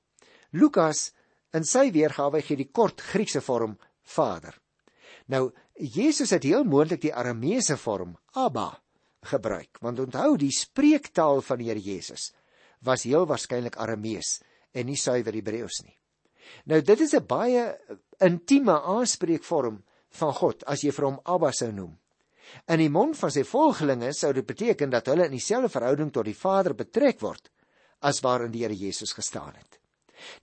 Lukas 0.51 1.11
in 1.53 1.63
sy 1.63 1.91
weergawe 1.91 2.41
gee 2.41 2.57
die 2.57 2.71
kort 2.71 3.01
Griekse 3.01 3.41
vorm 3.41 3.77
Vader. 4.01 4.57
Nou 5.27 5.51
Jesus 5.75 6.31
het 6.31 6.43
heel 6.43 6.63
moontlik 6.63 7.01
die 7.01 7.13
Arameese 7.13 7.77
vorm 7.77 8.17
Abba 8.33 8.81
gebruik 9.25 9.79
want 9.83 9.99
onthou 9.99 10.37
die 10.37 10.51
spreektaal 10.55 11.41
van 11.41 11.57
die 11.59 11.69
Here 11.69 11.81
Jesus 11.83 12.31
was 12.85 13.03
heel 13.03 13.27
waarskynlik 13.27 13.77
Aramees 13.77 14.39
en 14.71 14.87
nie 14.87 14.97
suiwer 14.97 15.35
Hebreëus 15.35 15.81
nie. 15.83 15.95
Nou 16.65 16.81
dit 16.81 16.99
is 16.99 17.13
'n 17.13 17.25
baie 17.25 17.77
intieme 18.19 18.81
aanspreekvorm 18.81 19.83
van 20.09 20.33
God 20.33 20.63
as 20.63 20.83
jy 20.83 20.91
vir 20.91 21.05
hom 21.05 21.19
Abba 21.25 21.51
sou 21.51 21.71
noem. 21.71 21.97
In 22.67 22.79
die 22.79 22.89
mond 22.89 23.17
van 23.17 23.31
sy 23.31 23.43
volgelinge 23.43 24.13
sou 24.13 24.33
dit 24.33 24.45
beteken 24.45 24.89
dat 24.89 25.05
hulle 25.05 25.25
in 25.25 25.31
dieselfde 25.31 25.69
verhouding 25.69 26.11
tot 26.11 26.25
die 26.25 26.33
Vader 26.37 26.73
betrek 26.73 27.19
word 27.21 27.51
as 28.01 28.21
waarin 28.21 28.51
die 28.51 28.63
Here 28.63 28.75
Jesus 28.75 29.13
gestaan 29.13 29.53
het. 29.55 29.79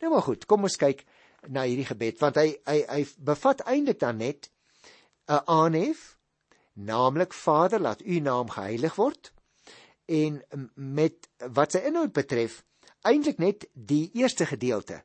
Nou 0.00 0.12
maar 0.12 0.22
goed, 0.22 0.46
kom 0.46 0.62
ons 0.62 0.76
kyk 0.76 1.04
na 1.48 1.64
hierdie 1.64 1.86
gebed 1.86 2.20
want 2.20 2.36
hy 2.36 2.54
hy 2.66 2.84
hy 2.88 3.06
bevat 3.18 3.60
eintlik 3.66 3.98
dan 4.00 4.18
net 4.18 4.50
'n 5.28 5.42
aanhef 5.46 6.15
naamlik 6.76 7.32
Vader 7.34 7.80
laat 7.80 8.04
u 8.04 8.20
naam 8.20 8.50
geheilig 8.52 8.94
word 9.00 9.32
en 10.06 10.42
met 10.74 11.28
wat 11.56 11.74
sy 11.74 11.82
inhoud 11.88 12.12
betref 12.14 12.60
eintlik 13.08 13.40
net 13.42 13.66
die 13.72 14.10
eerste 14.14 14.46
gedeelte 14.46 15.00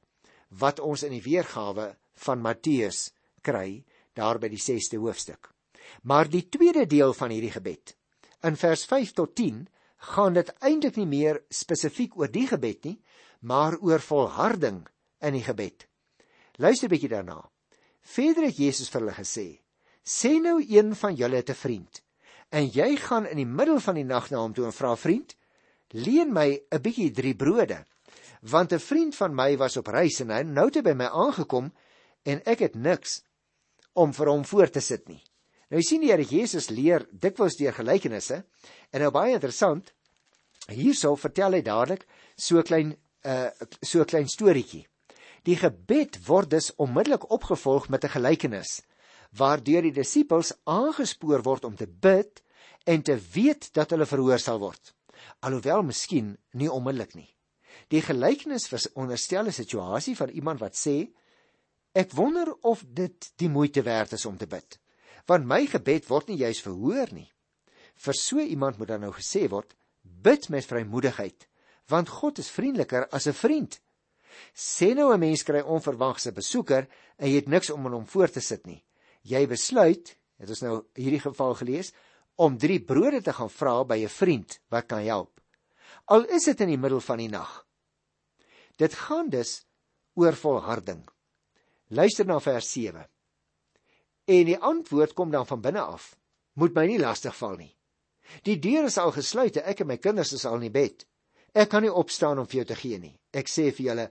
wat 0.62 0.84
ons 0.84 1.04
in 1.08 1.16
die 1.16 1.24
weergawe 1.24 1.94
van 2.26 2.44
Matteus 2.44 3.10
kry 3.42 3.84
daar 4.14 4.38
by 4.38 4.52
die 4.52 4.60
6ste 4.60 5.00
hoofstuk. 5.00 5.48
Maar 6.04 6.28
die 6.30 6.50
tweede 6.52 6.86
deel 6.86 7.14
van 7.16 7.32
hierdie 7.32 7.54
gebed 7.56 7.96
in 8.48 8.58
vers 8.58 8.86
5 8.90 9.14
tot 9.14 9.36
10 9.36 9.64
gaan 10.12 10.34
dit 10.34 10.50
eintlik 10.66 10.98
nie 10.98 11.08
meer 11.08 11.44
spesifiek 11.54 12.18
oor 12.18 12.32
die 12.32 12.48
gebed 12.50 12.86
nie, 12.90 12.98
maar 13.42 13.78
oor 13.86 14.02
volharding 14.02 14.82
in 15.22 15.38
die 15.38 15.46
gebed. 15.46 15.86
Luister 16.58 16.88
'n 16.88 16.92
bietjie 16.92 17.10
daarna. 17.10 17.50
Verder 18.02 18.44
het 18.44 18.58
Jesus 18.58 18.90
vir 18.90 19.02
hulle 19.02 19.14
gesê: 19.14 19.61
"Sê 20.04 20.40
nou 20.42 20.60
een 20.68 20.96
van 20.96 21.16
julle 21.16 21.36
het 21.36 21.50
'n 21.50 21.62
vriend 21.64 22.02
en 22.50 22.68
jy 22.68 22.96
gaan 22.96 23.26
in 23.26 23.38
die 23.38 23.46
middel 23.46 23.80
van 23.80 23.96
die 23.96 24.04
nag 24.04 24.30
na 24.30 24.38
hom 24.38 24.54
toe 24.54 24.66
en 24.66 24.74
vra 24.74 24.96
vriend 24.96 25.36
leen 25.90 26.34
my 26.34 26.62
'n 26.72 26.82
bietjie 26.82 27.12
drie 27.12 27.36
brode 27.36 27.86
want 28.42 28.74
'n 28.74 28.80
vriend 28.80 29.16
van 29.16 29.36
my 29.36 29.58
was 29.58 29.78
op 29.78 29.88
reis 29.88 30.20
en 30.20 30.30
hy 30.30 30.44
nou 30.44 30.70
te 30.70 30.82
by 30.82 30.94
my 30.94 31.06
aangekom 31.06 31.72
en 32.24 32.42
ek 32.46 32.60
het 32.60 32.76
niks 32.76 33.22
om 33.94 34.14
vir 34.14 34.28
hom 34.28 34.46
voor 34.46 34.70
te 34.70 34.80
sit 34.80 35.08
nie. 35.08 35.24
Nou 35.70 35.80
jy 35.80 35.88
sien 35.88 36.02
die 36.02 36.12
Here 36.12 36.24
Jesus 36.24 36.70
leer 36.70 37.08
dikwels 37.12 37.56
deur 37.56 37.74
gelykenisse 37.74 38.44
en 38.92 39.02
nou 39.02 39.12
baie 39.12 39.34
interessant 39.34 39.94
hierso 40.68 41.16
vertel 41.16 41.54
hy 41.54 41.62
dadelik 41.62 42.08
so 42.36 42.62
klein 42.62 42.96
uh 43.24 43.50
so 43.82 44.04
klein 44.06 44.28
storieetjie 44.28 44.88
die 45.48 45.56
gebed 45.56 46.18
word 46.28 46.50
dus 46.50 46.72
onmiddellik 46.78 47.30
opgevolg 47.32 47.90
met 47.90 48.04
'n 48.04 48.16
gelykenis 48.18 48.82
waardeur 49.38 49.86
die 49.86 49.96
disippels 49.96 50.52
aangespoor 50.68 51.44
word 51.46 51.66
om 51.68 51.76
te 51.80 51.88
bid 51.88 52.42
en 52.90 53.04
te 53.06 53.16
weet 53.34 53.70
dat 53.76 53.94
hulle 53.94 54.08
verhoor 54.10 54.42
sal 54.42 54.60
word. 54.60 54.94
Alhoewel 55.46 55.86
miskien 55.88 56.36
nie 56.58 56.72
onmiddellik 56.72 57.16
nie. 57.16 57.30
Die 57.92 58.02
gelykenis 58.04 58.68
veronderstel 58.72 59.48
'n 59.48 59.56
situasie 59.56 60.16
van 60.16 60.30
iemand 60.30 60.60
wat 60.60 60.76
sê 60.76 61.12
ek 61.94 62.12
wonder 62.12 62.54
of 62.62 62.84
dit 62.88 63.32
die 63.38 63.50
moeite 63.50 63.82
werd 63.84 64.14
is 64.14 64.26
om 64.26 64.38
te 64.38 64.48
bid, 64.48 64.80
want 65.28 65.46
my 65.46 65.66
gebed 65.66 66.08
word 66.08 66.28
nie 66.28 66.38
juis 66.38 66.62
verhoor 66.62 67.08
nie. 67.12 67.32
Vir 67.96 68.14
so 68.14 68.40
iemand 68.40 68.78
moet 68.78 68.88
dan 68.88 69.02
nou 69.02 69.12
gesê 69.12 69.50
word 69.50 69.76
bid 70.02 70.50
met 70.50 70.66
vrymoedigheid, 70.66 71.48
want 71.88 72.10
God 72.10 72.38
is 72.40 72.50
vriendeliker 72.50 73.08
as 73.12 73.28
'n 73.28 73.34
vriend. 73.34 73.82
Sê 74.56 74.96
nou 74.96 75.14
'n 75.14 75.20
mens 75.20 75.44
kry 75.44 75.62
onverwagse 75.62 76.32
besoeker 76.32 76.88
en 77.18 77.30
jy 77.30 77.36
het 77.36 77.48
niks 77.48 77.70
om 77.70 77.86
aan 77.86 77.94
hom 77.94 78.08
voor 78.08 78.30
te 78.30 78.40
sit 78.40 78.66
nie 78.66 78.84
jy 79.22 79.46
besluit, 79.48 80.16
het 80.42 80.50
ons 80.50 80.64
nou 80.66 80.76
hierdie 80.98 81.22
geval 81.22 81.56
gelees, 81.60 81.92
om 82.42 82.58
3 82.58 82.80
brode 82.88 83.22
te 83.22 83.34
gaan 83.34 83.50
vra 83.50 83.84
by 83.86 83.98
'n 84.04 84.10
vriend 84.10 84.60
wat 84.70 84.88
kan 84.88 85.04
help. 85.06 85.42
Al 86.06 86.26
is 86.26 86.46
dit 86.46 86.62
in 86.62 86.68
die 86.68 86.78
middel 86.78 87.02
van 87.02 87.18
die 87.18 87.30
nag. 87.30 87.68
Dit 88.78 88.94
gaan 88.94 89.30
dus 89.30 89.66
oor 90.14 90.34
volharding. 90.34 91.08
Luister 91.88 92.26
na 92.26 92.40
vers 92.40 92.72
7. 92.72 93.06
En 94.26 94.46
die 94.46 94.58
antwoord 94.58 95.14
kom 95.14 95.32
dan 95.32 95.48
van 95.48 95.62
binne 95.62 95.82
af. 95.82 96.16
Moet 96.54 96.74
my 96.74 96.86
nie 96.86 97.00
lastig 97.00 97.36
val 97.36 97.56
nie. 97.56 97.78
Die 98.44 98.60
deur 98.60 98.88
is 98.88 98.98
al 98.98 99.12
gesluit, 99.12 99.58
ek 99.58 99.84
en 99.84 99.88
my 99.88 99.98
kinders 99.98 100.34
is 100.34 100.46
al 100.46 100.62
in 100.62 100.72
bed. 100.72 101.06
Ek 101.54 101.70
kan 101.70 101.84
nie 101.84 101.92
opstaan 101.92 102.40
om 102.40 102.48
vir 102.48 102.62
jou 102.62 102.66
te 102.66 102.76
gee 102.80 103.00
nie. 103.00 103.20
Ek 103.36 103.50
sê 103.52 103.72
vir 103.76 103.86
julle, 103.86 104.08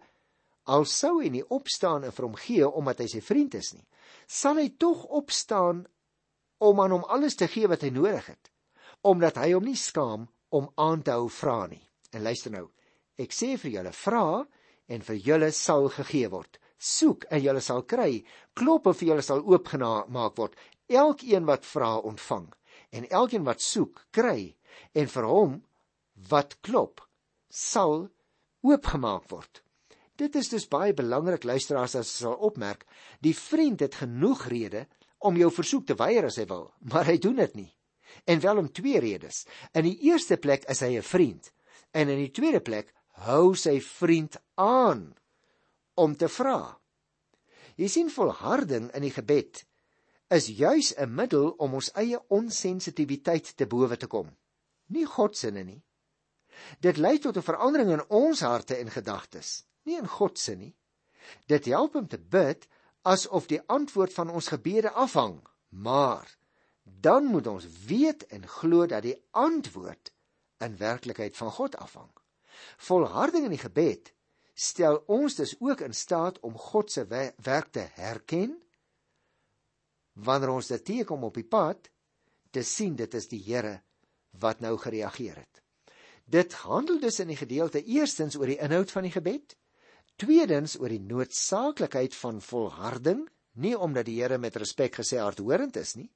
al 0.70 0.86
sou 0.88 1.18
hy 1.20 1.30
nie 1.34 1.46
opstaan 1.56 2.06
en 2.06 2.14
vir 2.14 2.26
hom 2.26 2.36
gee 2.38 2.68
omdat 2.68 3.02
hy 3.02 3.08
sy 3.12 3.22
vriend 3.24 3.56
is 3.58 3.72
nie, 3.74 3.86
sal 4.26 4.60
hy 4.60 4.68
tog 4.78 5.04
opstaan 5.20 5.84
om 6.60 6.80
aan 6.82 6.94
hom 6.96 7.06
alles 7.08 7.38
te 7.40 7.48
gee 7.50 7.70
wat 7.70 7.82
hy 7.86 7.90
nodig 7.94 8.30
het, 8.30 8.50
omdat 9.02 9.40
hy 9.40 9.52
hom 9.54 9.66
nie 9.66 9.78
skaam 9.78 10.28
om 10.54 10.68
aan 10.76 11.02
te 11.02 11.14
hou 11.16 11.28
vra 11.32 11.64
nie. 11.70 11.82
En 12.12 12.24
luister 12.26 12.52
nou, 12.52 12.66
ek 13.20 13.34
sê 13.34 13.54
vir 13.60 13.78
julle, 13.78 13.92
vra 13.94 14.42
en 14.90 15.06
vir 15.06 15.20
julle 15.26 15.50
sal 15.54 15.88
gegee 15.94 16.30
word. 16.30 16.58
Soek 16.80 17.26
en 17.30 17.42
julle 17.44 17.60
sal 17.60 17.84
kry. 17.84 18.22
Klop 18.56 18.88
en 18.88 18.96
vir 18.96 19.12
julle 19.12 19.24
sal 19.24 19.42
oopgemaak 19.44 20.38
word. 20.40 20.56
Elkeen 20.90 21.46
wat 21.46 21.66
vra, 21.68 21.92
ontvang 22.00 22.48
en 22.90 23.08
elkeen 23.08 23.44
wat 23.46 23.62
soek, 23.62 24.04
kry 24.10 24.54
en 24.98 25.10
vir 25.14 25.26
hom 25.26 25.58
wat 26.30 26.56
klop, 26.66 27.02
sal 27.48 28.08
oopgemaak 28.66 29.28
word. 29.30 29.62
Dit 30.20 30.36
is 30.36 30.50
dus 30.52 30.66
baie 30.68 30.92
belangrik 30.92 31.46
luisteraars 31.48 31.94
as 31.96 32.08
jy 32.12 32.26
sal 32.26 32.40
opmerk, 32.44 32.84
die 33.24 33.32
vriend 33.36 33.80
het 33.80 33.94
genoeg 34.02 34.42
rede 34.52 34.84
om 35.24 35.38
jou 35.40 35.48
versoek 35.52 35.86
te 35.88 35.96
weier 35.96 36.26
as 36.28 36.36
hy 36.40 36.44
wil, 36.50 36.66
maar 36.92 37.08
hy 37.08 37.16
doen 37.16 37.38
dit 37.40 37.54
nie. 37.56 37.70
En 38.28 38.42
wel 38.42 38.60
om 38.60 38.68
twee 38.68 39.00
redes. 39.00 39.46
In 39.72 39.86
die 39.88 39.96
eerste 40.10 40.36
plek 40.36 40.66
is 40.68 40.82
hy 40.84 40.98
'n 40.98 41.06
vriend 41.06 41.52
en 41.92 42.08
in 42.08 42.20
die 42.20 42.34
tweede 42.36 42.60
plek 42.60 42.92
hou 43.24 43.54
sy 43.56 43.80
vriend 43.80 44.36
aan 44.54 45.14
om 45.94 46.16
te 46.16 46.28
vra. 46.28 46.78
Jy 47.76 47.88
sien 47.88 48.10
volharding 48.10 48.90
in 48.94 49.02
die 49.02 49.14
gebed 49.14 49.64
is 50.28 50.46
juis 50.46 50.92
'n 50.96 51.14
middel 51.14 51.54
om 51.58 51.74
ons 51.74 51.90
eie 51.94 52.20
onsensitiwiteit 52.28 53.56
te 53.56 53.66
bowe 53.66 53.96
te 53.96 54.06
kom. 54.06 54.36
Nie 54.88 55.06
God 55.06 55.36
se 55.36 55.50
nie. 55.50 55.82
Dit 56.80 56.96
lei 56.96 57.18
tot 57.18 57.36
'n 57.36 57.42
verandering 57.42 57.90
in 57.90 58.04
ons 58.08 58.40
harte 58.40 58.76
en 58.76 58.90
gedagtes, 58.90 59.64
nie 59.90 59.99
in 59.99 60.09
God 60.09 60.38
se 60.38 60.54
nie. 60.56 60.73
Dit 61.50 61.68
help 61.70 61.99
om 61.99 62.06
te 62.09 62.18
bid 62.18 62.66
asof 63.02 63.49
die 63.50 63.61
antwoord 63.66 64.14
van 64.14 64.30
ons 64.30 64.50
gebede 64.52 64.90
afhang, 64.90 65.40
maar 65.68 66.28
dan 66.82 67.28
moet 67.32 67.47
ons 67.47 67.66
weet 67.87 68.26
en 68.26 68.47
glo 68.49 68.87
dat 68.87 69.04
die 69.06 69.16
antwoord 69.30 70.12
in 70.61 70.76
werklikheid 70.76 71.37
van 71.37 71.50
God 71.50 71.76
afhang. 71.76 72.11
Volharding 72.76 73.47
in 73.49 73.54
die 73.56 73.62
gebed 73.62 74.12
stel 74.54 75.00
ons 75.09 75.38
dus 75.38 75.54
ook 75.61 75.80
in 75.80 75.94
staat 75.97 76.40
om 76.44 76.59
God 76.59 76.92
se 76.92 77.06
werk 77.09 77.70
te 77.73 77.87
herken 77.97 78.59
wanneer 80.12 80.52
ons 80.52 80.68
dit 80.68 80.85
teekom 80.85 81.25
op 81.25 81.38
die 81.38 81.47
pad 81.47 81.88
te 82.52 82.62
sien 82.66 82.97
dit 82.99 83.14
is 83.14 83.30
die 83.30 83.40
Here 83.47 83.78
wat 84.42 84.61
nou 84.61 84.76
gereageer 84.78 85.38
het. 85.38 85.62
Dit 86.30 86.52
handel 86.62 87.00
dus 87.00 87.18
in 87.23 87.30
die 87.32 87.38
gedeelte 87.38 87.82
eerstens 87.82 88.37
oor 88.37 88.50
die 88.50 88.61
inhoud 88.61 88.90
van 88.90 89.06
die 89.06 89.14
gebed, 89.14 89.56
tweedens 90.20 90.76
oor 90.80 90.92
die 90.92 91.00
noodsaaklikheid 91.00 92.14
van 92.20 92.40
volharding, 92.44 93.24
nie 93.60 93.74
omdat 93.76 94.06
die 94.06 94.20
Here 94.20 94.38
met 94.38 94.56
respek 94.60 95.00
gesê 95.00 95.18
hardhorend 95.20 95.76
is 95.80 95.96
nie, 95.96 96.10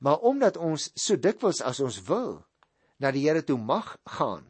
maar 0.00 0.22
omdat 0.26 0.58
ons 0.58 0.90
so 0.98 1.16
dikwels 1.16 1.62
as 1.64 1.80
ons 1.80 2.00
wil 2.08 2.40
na 2.98 3.12
die 3.14 3.24
Here 3.26 3.44
toe 3.46 3.58
mag 3.58 3.96
gaan. 4.18 4.46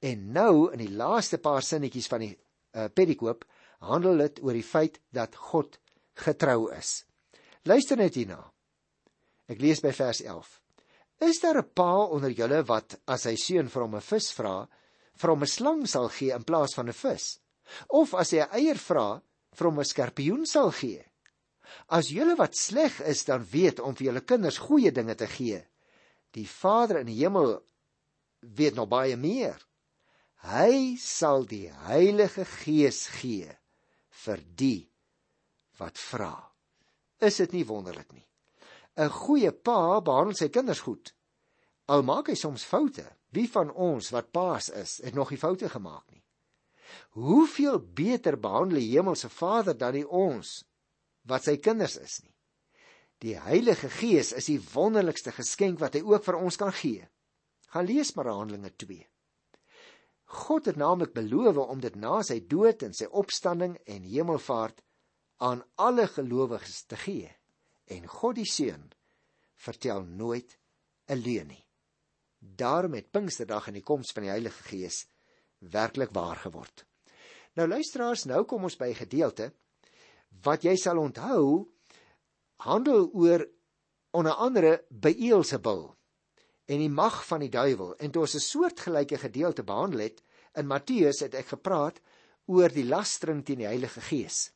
En 0.00 0.32
nou 0.32 0.70
in 0.72 0.80
die 0.82 0.92
laaste 0.92 1.38
paar 1.38 1.62
sinnetjies 1.64 2.08
van 2.10 2.24
die 2.24 2.32
uh, 2.34 2.88
pedikoop 2.92 3.44
handel 3.86 4.20
dit 4.24 4.40
oor 4.44 4.56
die 4.56 4.66
feit 4.66 4.98
dat 5.16 5.36
God 5.36 5.78
getrou 6.20 6.70
is. 6.76 7.04
Luister 7.64 8.00
net 8.00 8.16
hierna. 8.16 8.40
Ek 9.50 9.60
lees 9.60 9.80
by 9.84 9.92
vers 9.96 10.20
11. 10.24 10.50
Is 11.20 11.40
daar 11.40 11.60
'n 11.60 11.72
pa 11.74 12.06
onder 12.08 12.30
julle 12.30 12.62
wat 12.64 13.00
as 13.06 13.22
sy 13.22 13.36
seun 13.36 13.68
vir 13.68 13.82
hom 13.82 13.96
'n 13.96 14.00
vis 14.00 14.32
vra, 14.32 14.68
vir 15.16 15.30
hom 15.30 15.42
'n 15.42 15.46
slang 15.46 15.86
sal 15.86 16.08
gee 16.08 16.32
in 16.32 16.44
plaas 16.44 16.74
van 16.74 16.88
'n 16.88 16.92
vis? 16.92 17.40
Of 17.88 18.14
as 18.14 18.32
hy 18.32 18.40
'n 18.42 18.52
eier 18.58 18.78
vra, 18.78 19.22
vir 19.54 19.66
hom 19.66 19.80
'n 19.80 19.84
skorpioen 19.84 20.46
sal 20.46 20.70
gee? 20.72 21.04
As 21.88 22.10
julle 22.10 22.36
wat 22.36 22.56
sleg 22.56 23.00
is 23.00 23.24
dan 23.24 23.46
weet 23.46 23.80
om 23.80 23.94
vir 23.94 24.06
julle 24.06 24.24
kinders 24.26 24.58
goeie 24.58 24.90
dinge 24.90 25.14
te 25.14 25.26
gee, 25.26 25.62
die 26.34 26.46
Vader 26.46 27.00
in 27.00 27.06
die 27.06 27.20
hemel 27.22 27.62
weet 28.40 28.74
nog 28.74 28.88
baie 28.88 29.16
meer. 29.16 29.58
Hy 30.40 30.96
sal 30.96 31.44
die 31.44 31.68
Heilige 31.86 32.44
Gees 32.44 33.06
gee 33.20 33.50
vir 34.24 34.40
die 34.56 34.88
wat 35.78 35.98
vra. 35.98 36.34
Is 37.20 37.36
dit 37.36 37.52
nie 37.52 37.66
wonderlik 37.68 38.12
nie? 38.12 38.26
'n 38.96 39.08
Goeie 39.08 39.52
pa 39.52 40.00
behandel 40.00 40.36
sy 40.36 40.48
kinders 40.48 40.80
goed. 40.80 41.12
Al 41.88 42.02
maak 42.02 42.28
hy 42.28 42.34
soms 42.34 42.64
foute. 42.64 43.06
Wie 43.30 43.46
van 43.48 43.70
ons 43.70 44.10
wat 44.10 44.32
paas 44.32 44.68
is, 44.70 44.98
het 45.04 45.14
nog 45.14 45.30
nie 45.30 45.38
foute 45.38 45.68
gemaak 45.68 46.10
nie? 46.10 46.22
Hoeveel 47.18 47.78
beter 47.80 48.38
behandel 48.40 48.80
die 48.80 48.90
Hemelse 48.92 49.28
Vader 49.28 49.76
dan 49.78 49.96
die 49.98 50.06
ons 50.06 50.64
wat 51.28 51.44
sy 51.44 51.56
kinders 51.56 51.96
is 52.00 52.20
nie? 52.22 52.34
Die 53.20 53.36
Heilige 53.36 53.90
Gees 53.92 54.32
is 54.32 54.46
die 54.48 54.60
wonderlikste 54.72 55.32
geskenk 55.36 55.80
wat 55.82 55.98
hy 55.98 56.00
ook 56.06 56.24
vir 56.24 56.38
ons 56.40 56.56
kan 56.56 56.72
gee. 56.72 57.04
Gaan 57.70 57.86
lees 57.86 58.14
maar 58.16 58.30
Handelinge 58.32 58.72
2. 58.80 59.02
God 60.30 60.70
het 60.70 60.78
naamlik 60.80 61.12
beloof 61.12 61.58
om 61.60 61.82
dit 61.82 61.96
na 61.98 62.20
sy 62.26 62.38
dood 62.48 62.82
en 62.86 62.94
sy 62.96 63.10
opstanding 63.10 63.76
en 63.84 64.06
hemelvaart 64.06 64.80
aan 65.42 65.62
alle 65.76 66.06
gelowiges 66.08 66.84
te 66.88 66.96
gee. 66.96 67.28
En 67.90 68.06
God 68.06 68.38
die 68.38 68.48
Seun 68.48 68.88
vertel 69.60 70.04
nooit 70.04 70.56
'n 71.08 71.18
leuen 71.18 71.48
nie. 71.48 71.64
Daarom 72.38 72.94
het 72.94 73.10
Pinksterdag 73.10 73.68
en 73.68 73.74
die 73.74 73.84
koms 73.84 74.12
van 74.12 74.22
die 74.22 74.30
Heilige 74.30 74.62
Gees 74.62 75.06
werklik 75.60 76.12
waar 76.12 76.36
geword. 76.36 76.84
Nou 77.58 77.68
luisteraars, 77.68 78.24
nou 78.24 78.44
kom 78.44 78.64
ons 78.64 78.76
by 78.76 78.90
'n 78.90 79.02
gedeelte 79.04 79.52
wat 80.42 80.62
jy 80.62 80.76
sal 80.76 80.98
onthou 80.98 81.68
handel 82.56 83.10
oor 83.12 83.46
onder 84.10 84.32
andere 84.32 84.84
Beelzebul 84.88 85.96
en 86.70 86.78
die 86.78 86.90
mag 86.90 87.26
van 87.26 87.40
die 87.40 87.50
duiwel. 87.50 87.96
En 87.98 88.10
toe 88.10 88.22
ons 88.22 88.34
'n 88.34 88.38
soortgelyke 88.38 89.18
gedeelte 89.18 89.62
behandel 89.62 89.98
het 89.98 90.22
in 90.54 90.66
Matteus 90.66 91.20
het 91.20 91.34
ek 91.34 91.46
gepraat 91.46 92.00
oor 92.46 92.68
die 92.68 92.84
lastering 92.84 93.44
teen 93.44 93.58
die 93.58 93.66
Heilige 93.66 94.00
Gees. 94.00 94.52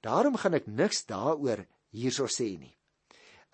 Daarom 0.00 0.36
gaan 0.36 0.54
ek 0.54 0.66
niks 0.66 1.06
daaroor 1.06 1.66
hierso 1.90 2.26
sê 2.26 2.58
nie. 2.58 2.76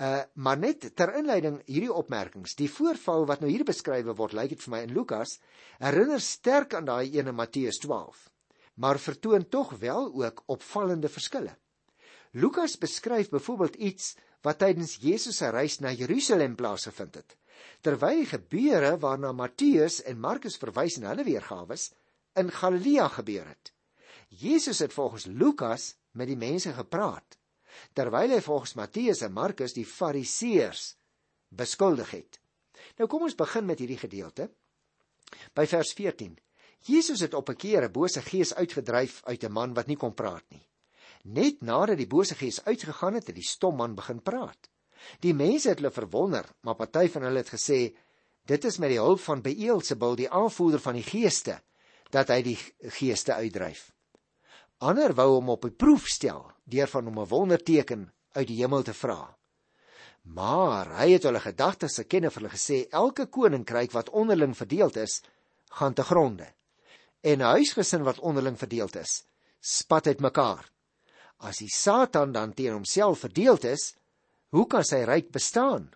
Uh 0.01 0.23
maar 0.35 0.57
net 0.57 0.87
ter 0.97 1.11
inleiding 1.19 1.59
hierdie 1.69 1.93
opmerkings, 1.93 2.55
die 2.57 2.71
voorval 2.73 3.27
wat 3.29 3.43
nou 3.45 3.51
hier 3.53 3.67
beskryf 3.69 4.07
word, 4.17 4.33
lyk 4.33 4.55
dit 4.55 4.63
vir 4.65 4.73
my 4.73 4.79
in 4.87 4.95
Lukas, 4.97 5.35
herinner 5.83 6.23
sterk 6.25 6.73
aan 6.79 6.87
daai 6.89 7.11
een 7.13 7.29
in 7.29 7.37
Matteus 7.37 7.83
12, 7.83 8.23
maar 8.81 8.99
vertoon 8.99 9.45
tog 9.49 9.75
wel 9.83 10.09
ook 10.23 10.41
opvallende 10.47 11.11
verskille. 11.13 11.53
Lukas 12.33 12.79
beskryf 12.81 13.29
byvoorbeeld 13.29 13.77
iets 13.77 14.15
wat 14.41 14.63
tydens 14.63 14.97
Jesus 15.03 15.37
se 15.43 15.51
reis 15.53 15.79
na 15.85 15.93
Jerusalem 15.93 16.55
plaasgevind 16.57 17.19
het, 17.21 17.37
terwyl 17.85 18.25
gebeure 18.25 18.95
waarna 19.03 19.35
Matteus 19.37 20.01
en 20.09 20.21
Markus 20.21 20.57
verwys 20.57 20.97
in 20.97 21.05
hulle 21.11 21.27
weergawe 21.29 21.77
in 22.41 22.49
Galilea 22.49 23.09
gebeur 23.19 23.45
het. 23.53 23.75
Jesus 24.29 24.79
het 24.79 24.97
volgens 24.97 25.27
Lukas 25.27 25.95
met 26.17 26.31
die 26.31 26.41
mense 26.41 26.73
gepraat 26.73 27.40
terwyl 27.93 28.31
hy 28.35 28.41
volgens 28.41 28.75
Matteus 28.75 29.23
en 29.23 29.33
Markus 29.33 29.75
die 29.77 29.87
Fariseërs 29.87 30.95
beskuldig 31.49 32.11
het. 32.11 32.41
Nou 32.99 33.09
kom 33.09 33.27
ons 33.27 33.37
begin 33.39 33.67
met 33.67 33.79
hierdie 33.83 34.01
gedeelte. 34.01 34.51
By 35.55 35.67
vers 35.71 35.93
14. 35.99 36.39
Jesus 36.87 37.21
het 37.21 37.35
op 37.35 37.51
'n 37.51 37.57
keer 37.57 37.85
'n 37.85 37.93
bose 37.93 38.23
gees 38.23 38.55
uitgedryf 38.55 39.21
uit 39.25 39.45
'n 39.45 39.53
man 39.53 39.75
wat 39.75 39.87
nie 39.87 39.97
kon 39.97 40.15
praat 40.15 40.45
nie. 40.49 40.67
Net 41.25 41.61
nadat 41.61 41.99
die 41.99 42.07
bose 42.07 42.35
gees 42.35 42.65
uitgegaan 42.65 43.15
het, 43.15 43.27
het 43.27 43.37
die 43.37 43.45
stom 43.45 43.77
man 43.77 43.95
begin 43.95 44.23
praat. 44.23 44.71
Die 45.21 45.35
mense 45.35 45.69
het 45.69 45.79
hulle 45.79 45.91
verwonder, 45.91 46.47
maar 46.61 46.75
party 46.75 47.09
van 47.09 47.23
hulle 47.23 47.43
het 47.43 47.53
gesê 47.53 47.97
dit 48.45 48.65
is 48.65 48.79
met 48.79 48.89
die 48.89 48.99
hulp 48.99 49.21
van 49.21 49.43
Beelzebul, 49.43 50.17
die 50.17 50.31
aanvoerder 50.31 50.81
van 50.81 50.95
die 50.95 51.03
geeste, 51.03 51.61
dat 52.11 52.29
hy 52.29 52.43
die 52.43 52.59
geeste 52.81 53.35
uitdryf. 53.35 53.93
Ander 54.81 55.13
wou 55.13 55.35
hom 55.35 55.51
op 55.53 55.65
'n 55.65 55.77
proef 55.77 56.07
stel 56.09 56.53
deur 56.65 56.89
van 56.89 57.05
hom 57.05 57.19
'n 57.21 57.29
wonderteken 57.29 58.13
uit 58.33 58.47
die 58.47 58.61
hemel 58.63 58.83
te 58.83 58.95
vra. 58.95 59.37
Maar 60.23 60.87
hy 61.01 61.13
het 61.13 61.23
hulle 61.23 61.41
gedagtes 61.41 61.97
geken 61.97 62.25
en 62.25 62.31
vir 62.31 62.43
hulle 62.43 62.55
gesê 62.57 62.89
elke 62.91 63.27
koninkryk 63.27 63.93
wat 63.93 64.11
onderling 64.11 64.57
verdeeld 64.57 64.97
is, 64.97 65.23
gaan 65.71 65.95
te 65.95 66.03
gronde. 66.03 66.49
En 67.21 67.39
'n 67.39 67.53
huisgesin 67.57 68.03
wat 68.03 68.19
onderling 68.19 68.59
verdeeld 68.59 68.97
is, 68.97 69.25
spat 69.61 70.07
uitmekaar. 70.07 70.71
As 71.39 71.59
die 71.59 71.69
Satan 71.69 72.33
dan 72.33 72.55
teen 72.55 72.73
homself 72.73 73.19
verdeeld 73.19 73.65
is, 73.65 73.95
hoe 74.49 74.67
kan 74.67 74.85
sy 74.85 75.05
ryk 75.05 75.31
bestaan? 75.31 75.91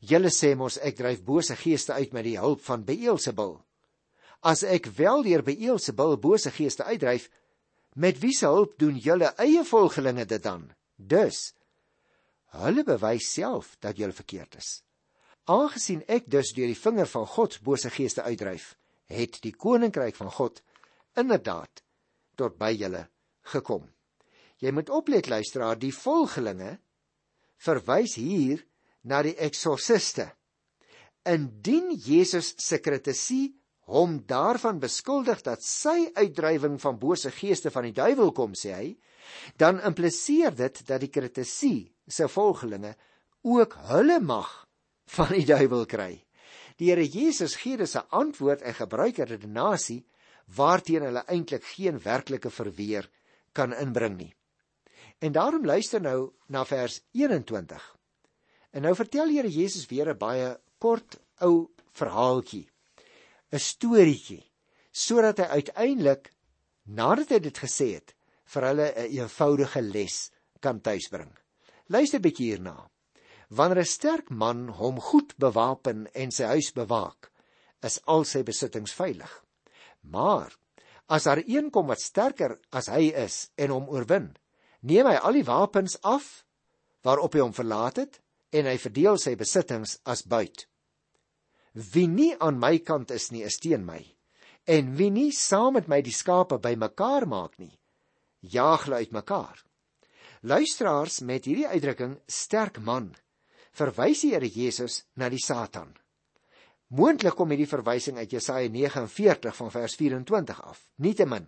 Julle 0.00 0.30
sê 0.30 0.54
mos 0.56 0.78
ek 0.78 0.96
dryf 0.96 1.24
bose 1.24 1.56
geeste 1.56 1.92
uit 1.92 2.12
met 2.12 2.24
die 2.24 2.38
hulp 2.38 2.60
van 2.60 2.84
Beelzebul. 2.84 3.64
As 4.40 4.62
ek 4.62 4.86
wel 4.86 5.22
deur 5.22 5.42
Beelzebul 5.42 6.18
bose 6.18 6.50
geeste 6.50 6.84
uitdryf, 6.84 7.30
met 7.94 8.18
wie 8.22 8.34
se 8.36 8.46
hulp 8.46 8.78
doen 8.78 8.98
julle 8.98 9.32
eie 9.40 9.64
volgelinge 9.64 10.26
dit 10.28 10.42
dan? 10.42 10.68
Dus 10.96 11.52
hulle 12.58 12.84
bewys 12.84 13.32
self 13.32 13.76
dat 13.80 13.98
julle 13.98 14.16
verkeerd 14.16 14.56
is. 14.58 14.82
Aangesien 15.48 16.02
ek 16.08 16.28
dus 16.30 16.52
deur 16.56 16.68
die 16.68 16.78
vinger 16.78 17.08
van 17.08 17.26
God 17.26 17.58
bose 17.64 17.90
geeste 17.92 18.22
uitdryf, 18.22 18.74
het 19.08 19.40
die 19.44 19.54
koninkryk 19.56 20.16
van 20.16 20.30
God 20.32 20.62
inderdaad 21.16 21.82
tot 22.36 22.58
by 22.60 22.74
julle 22.76 23.06
gekom. 23.52 23.86
Jy 24.58 24.72
moet 24.74 24.90
oplet 24.90 25.28
luisteraar, 25.30 25.78
die 25.78 25.94
volgelinge 25.94 26.78
verwys 27.62 28.16
hier 28.18 28.64
na 29.02 29.22
die 29.22 29.36
eksorsiste. 29.38 30.28
Indien 31.28 31.92
Jesus 31.94 32.54
se 32.62 32.80
kritisie 32.82 33.57
hom 33.88 34.18
daarvan 34.28 34.80
beskuldig 34.82 35.40
dat 35.46 35.64
sy 35.64 36.10
uitdrywing 36.14 36.76
van 36.80 36.98
bose 37.00 37.32
geeste 37.32 37.72
van 37.72 37.88
die 37.88 37.96
duiwel 37.96 38.32
kom, 38.36 38.52
sê 38.52 38.72
hy, 38.76 38.88
dan 39.56 39.80
impliseer 39.80 40.54
dit 40.56 40.80
dat 40.88 41.00
die 41.00 41.12
kritisie 41.12 41.88
se 42.08 42.28
volgelinge 42.28 42.94
ook 43.48 43.76
hulle 43.88 44.20
mag 44.20 44.50
van 45.16 45.32
die 45.32 45.46
duiwel 45.48 45.86
kry. 45.88 46.12
Die 46.78 46.92
Here 46.92 47.04
Jesus 47.04 47.56
gee 47.56 47.76
dus 47.76 47.96
'n 47.96 48.06
antwoord 48.10 48.62
en 48.62 48.74
gebruik 48.74 49.18
'n 49.18 49.30
redenasie 49.32 50.06
waarteen 50.56 51.02
hulle 51.02 51.24
eintlik 51.26 51.64
geen 51.64 51.98
werklike 51.98 52.50
verweer 52.50 53.10
kan 53.52 53.72
inbring 53.72 54.16
nie. 54.16 54.34
En 55.18 55.32
daarom 55.32 55.64
luister 55.64 56.00
nou 56.00 56.32
na 56.46 56.64
vers 56.64 57.00
21. 57.12 57.96
En 58.70 58.82
nou 58.82 58.94
vertel 58.94 59.28
Here 59.28 59.50
Jesus 59.50 59.86
weer 59.86 60.08
'n 60.08 60.18
baie 60.18 60.60
kort 60.78 61.18
ou 61.40 61.70
verhaaltjie. 61.92 62.68
'n 63.52 63.58
Storieetjie 63.58 64.44
sodat 64.92 65.38
hy 65.40 65.60
uiteindelik 65.60 66.30
nadat 66.84 67.30
hy 67.32 67.38
dit 67.44 67.58
gesê 67.64 67.88
het 67.96 68.14
vir 68.52 68.66
hulle 68.68 68.88
'n 68.92 69.10
eenvoudige 69.18 69.82
les 69.82 70.16
kan 70.60 70.80
tuisbring. 70.80 71.32
Luister 71.88 72.20
bietjie 72.20 72.52
hierna. 72.52 72.90
Wanneer 73.48 73.80
'n 73.80 73.92
sterk 73.96 74.30
man 74.30 74.68
hom 74.68 75.00
goed 75.00 75.36
bewapen 75.38 76.08
en 76.14 76.30
sy 76.30 76.44
huis 76.44 76.72
bewaak, 76.72 77.30
is 77.82 78.00
al 78.06 78.24
sy 78.24 78.42
besittings 78.42 78.92
veilig. 78.92 79.44
Maar 80.02 80.52
as 81.08 81.24
daar 81.24 81.42
een 81.46 81.70
kom 81.70 81.86
wat 81.86 82.00
sterker 82.00 82.58
as 82.70 82.88
hy 82.88 83.12
is 83.14 83.50
en 83.56 83.70
hom 83.70 83.88
oorwin, 83.88 84.36
neem 84.80 85.06
hy 85.06 85.16
al 85.16 85.32
die 85.32 85.44
wapens 85.44 85.96
af 86.02 86.44
waarop 87.02 87.34
hy 87.34 87.40
hom 87.40 87.52
verlaat 87.56 87.96
het 87.96 88.20
en 88.52 88.66
hy 88.66 88.76
verdeel 88.76 89.18
sy 89.18 89.34
besittings 89.36 89.98
as 90.04 90.22
buit. 90.22 90.66
Wie 91.78 92.08
nie 92.10 92.32
aan 92.42 92.58
my 92.58 92.80
kant 92.82 93.12
is 93.14 93.28
nie, 93.30 93.44
is 93.46 93.60
teen 93.62 93.84
my. 93.86 94.00
En 94.66 94.96
wie 94.98 95.10
nie 95.14 95.30
saam 95.32 95.76
met 95.78 95.86
my 95.88 96.00
die 96.02 96.14
skape 96.14 96.58
bymekaar 96.58 97.26
maak 97.30 97.54
nie, 97.62 97.72
jaag 98.40 98.88
hulle 98.88 99.04
uitmekaar. 99.04 99.62
Luisteraars 100.42 101.20
met 101.26 101.46
hierdie 101.46 101.68
uitdrukking 101.70 102.18
sterk 102.26 102.80
man 102.82 103.12
verwys 103.78 104.24
die 104.24 104.32
Here 104.34 104.48
Jesus 104.50 105.04
na 105.14 105.28
die 105.30 105.42
Satan. 105.42 105.94
Moontlik 106.88 107.36
kom 107.38 107.52
hierdie 107.52 107.70
verwysing 107.70 108.18
uit 108.18 108.32
Jesaja 108.32 108.68
49 108.72 109.54
van 109.54 109.70
vers 109.70 109.94
24 110.00 110.62
af. 110.62 110.82
Nietemin, 110.96 111.46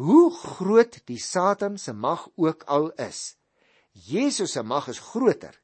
hoe 0.00 0.30
groot 0.34 0.98
die 1.06 1.20
Satan 1.20 1.78
se 1.78 1.92
mag 1.92 2.26
ook 2.34 2.64
al 2.66 2.90
is, 2.98 3.36
Jesus 3.92 4.56
se 4.56 4.62
mag 4.66 4.88
is 4.90 4.98
groter 4.98 5.54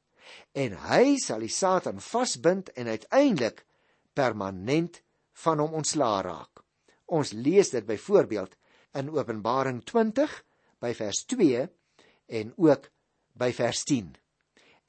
en 0.55 0.77
hy 0.87 1.17
sal 1.19 1.43
die 1.43 1.51
Satan 1.51 1.99
vasbind 1.99 2.71
en 2.79 2.87
uiteindelik 2.87 3.65
permanent 4.13 5.01
van 5.43 5.59
hom 5.59 5.77
ontslaa 5.81 6.21
raak. 6.25 6.63
Ons 7.11 7.33
lees 7.33 7.71
dit 7.73 7.85
byvoorbeeld 7.85 8.55
in 8.99 9.11
Openbaring 9.11 9.83
20 9.87 10.31
by 10.81 10.93
vers 10.97 11.23
2 11.25 11.67
en 12.39 12.53
ook 12.57 12.89
by 13.37 13.51
vers 13.55 13.83
10. 13.87 14.09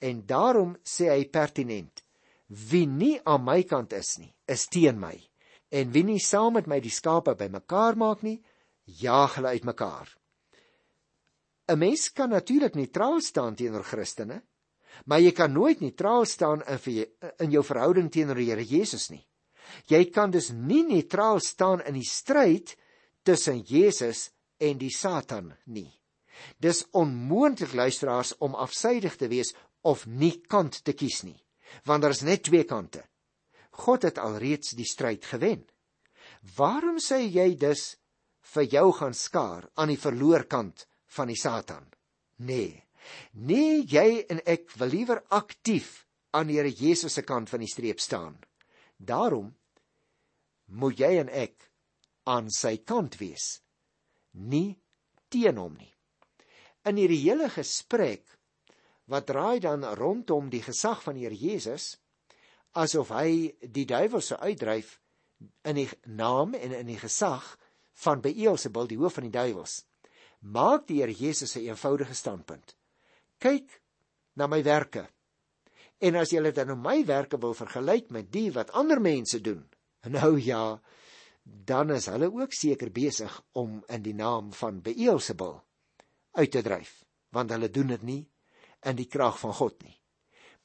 En 0.02 0.22
daarom 0.26 0.76
sê 0.82 1.11
hy 1.12 1.26
pertinent: 1.30 2.02
Wie 2.46 2.87
nie 2.87 3.18
aan 3.24 3.44
my 3.44 3.62
kant 3.62 3.92
is 3.96 4.16
nie, 4.18 4.32
is 4.46 4.66
teen 4.66 4.98
my. 5.00 5.14
En 5.70 5.92
wie 5.94 6.04
nie 6.04 6.20
saam 6.20 6.58
met 6.58 6.66
my 6.68 6.80
die 6.85 6.92
skape 6.92 7.35
bymekaar 7.38 7.96
maak 7.96 8.22
nie, 8.26 8.42
jaag 8.85 9.38
hulle 9.38 9.54
uitmekaar. 9.56 10.08
'n 11.70 11.78
Mens 11.78 12.11
kan 12.12 12.28
natuurlik 12.28 12.74
neutraal 12.74 13.20
staan 13.20 13.54
teenoor 13.54 13.85
Christene, 13.85 14.42
Maar 15.07 15.20
jy 15.20 15.33
kan 15.33 15.52
nooit 15.52 15.81
neutraal 15.81 16.24
staan 16.24 16.62
in 16.62 17.07
in 17.38 17.50
jou 17.50 17.64
verhouding 17.64 18.11
teenoor 18.11 18.38
die 18.38 18.50
Here 18.50 18.64
Jesus 18.64 19.11
nie. 19.11 19.26
Jy 19.88 20.11
kan 20.11 20.31
dus 20.31 20.50
nie 20.50 20.83
neutraal 20.85 21.40
staan 21.40 21.83
in 21.87 21.94
die 21.94 22.07
stryd 22.07 22.76
tussen 23.22 23.62
Jesus 23.66 24.31
en 24.59 24.78
die 24.78 24.90
Satan 24.90 25.52
nie. 25.64 25.90
Dis 26.59 26.85
onmoontlik 26.92 27.74
luisteraars 27.74 28.35
om 28.38 28.55
afsydig 28.55 29.16
te 29.16 29.28
wees 29.28 29.55
of 29.83 30.07
nie 30.07 30.40
kant 30.48 30.83
te 30.85 30.92
kies 30.92 31.22
nie, 31.26 31.38
want 31.87 32.02
daar 32.02 32.14
is 32.14 32.22
net 32.26 32.44
twee 32.48 32.64
kante. 32.64 33.02
God 33.83 34.05
het 34.07 34.18
alreeds 34.18 34.74
die 34.76 34.87
stryd 34.87 35.24
gewen. 35.24 35.64
Waarom 36.57 36.98
sê 37.00 37.22
jy 37.24 37.55
dus 37.57 37.96
vir 38.55 38.68
jou 38.68 38.88
gaan 38.98 39.14
skaar 39.14 39.68
aan 39.74 39.92
die 39.92 40.00
verloor 40.00 40.44
kant 40.50 40.87
van 41.16 41.31
die 41.31 41.38
Satan? 41.38 41.87
Nee. 42.42 42.83
Nee, 43.32 43.82
jy 43.88 44.24
en 44.30 44.42
ek 44.46 44.70
wil 44.80 44.92
liewer 44.92 45.22
aktief 45.28 46.02
aan 46.32 46.48
die 46.48 46.58
Here 46.58 46.70
Jesus 46.70 47.18
se 47.18 47.24
kant 47.26 47.50
van 47.52 47.60
die 47.64 47.70
streep 47.70 48.00
staan. 48.00 48.38
Daarom 48.96 49.52
moet 50.72 50.98
jy 50.98 51.16
en 51.20 51.28
ek 51.28 51.68
aan 52.28 52.50
sy 52.54 52.76
kant 52.86 53.18
wees, 53.20 53.60
nie 54.32 54.78
teen 55.32 55.58
hom 55.58 55.74
nie. 55.76 55.90
In 56.86 56.98
hierdie 56.98 57.20
hele 57.24 57.50
gesprek 57.52 58.24
wat 59.10 59.26
draai 59.28 59.60
dan 59.60 59.84
rondom 59.98 60.48
die 60.50 60.62
gesag 60.62 61.02
van 61.04 61.18
die 61.18 61.26
Here 61.26 61.36
Jesus 61.36 61.96
asof 62.78 63.12
hy 63.12 63.52
die 63.60 63.84
duiwel 63.88 64.22
sou 64.24 64.38
uitdryf 64.40 64.96
in 65.68 65.76
die 65.76 65.88
naam 66.06 66.54
en 66.54 66.72
in 66.78 66.88
die 66.88 67.00
gesag 67.00 67.44
van 68.04 68.22
Beelzebul 68.24 68.88
die 68.88 68.98
hoof 69.00 69.18
van 69.18 69.28
die 69.28 69.34
duiwels 69.34 69.82
maak 70.40 70.86
die 70.88 71.02
Here 71.02 71.12
Jesus 71.12 71.56
'n 71.56 71.66
eenvoudige 71.68 72.14
standpunt 72.14 72.76
kyk 73.42 73.81
na 74.38 74.46
my 74.46 74.62
werke. 74.64 75.07
En 76.02 76.18
as 76.18 76.33
julle 76.35 76.52
dan 76.55 76.72
nou 76.72 76.78
my 76.78 77.02
werke 77.07 77.38
wil 77.42 77.55
vergelyk 77.55 78.11
met 78.14 78.31
die 78.35 78.50
wat 78.55 78.72
ander 78.78 79.00
mense 79.02 79.40
doen, 79.42 79.62
nou 80.16 80.35
ja, 80.40 80.81
dan 81.42 81.94
is 81.94 82.09
hulle 82.11 82.31
ook 82.31 82.55
seker 82.55 82.92
besig 82.94 83.35
om 83.59 83.81
in 83.90 84.02
die 84.02 84.14
naam 84.14 84.52
van 84.55 84.83
Beelzebul 84.83 85.59
uit 86.38 86.50
te 86.50 86.62
dryf, 86.62 87.02
want 87.35 87.50
hulle 87.55 87.70
doen 87.70 87.92
dit 87.94 88.07
nie 88.07 88.22
in 88.88 88.98
die 88.98 89.11
krag 89.11 89.38
van 89.42 89.55
God 89.59 89.83
nie. 89.83 89.98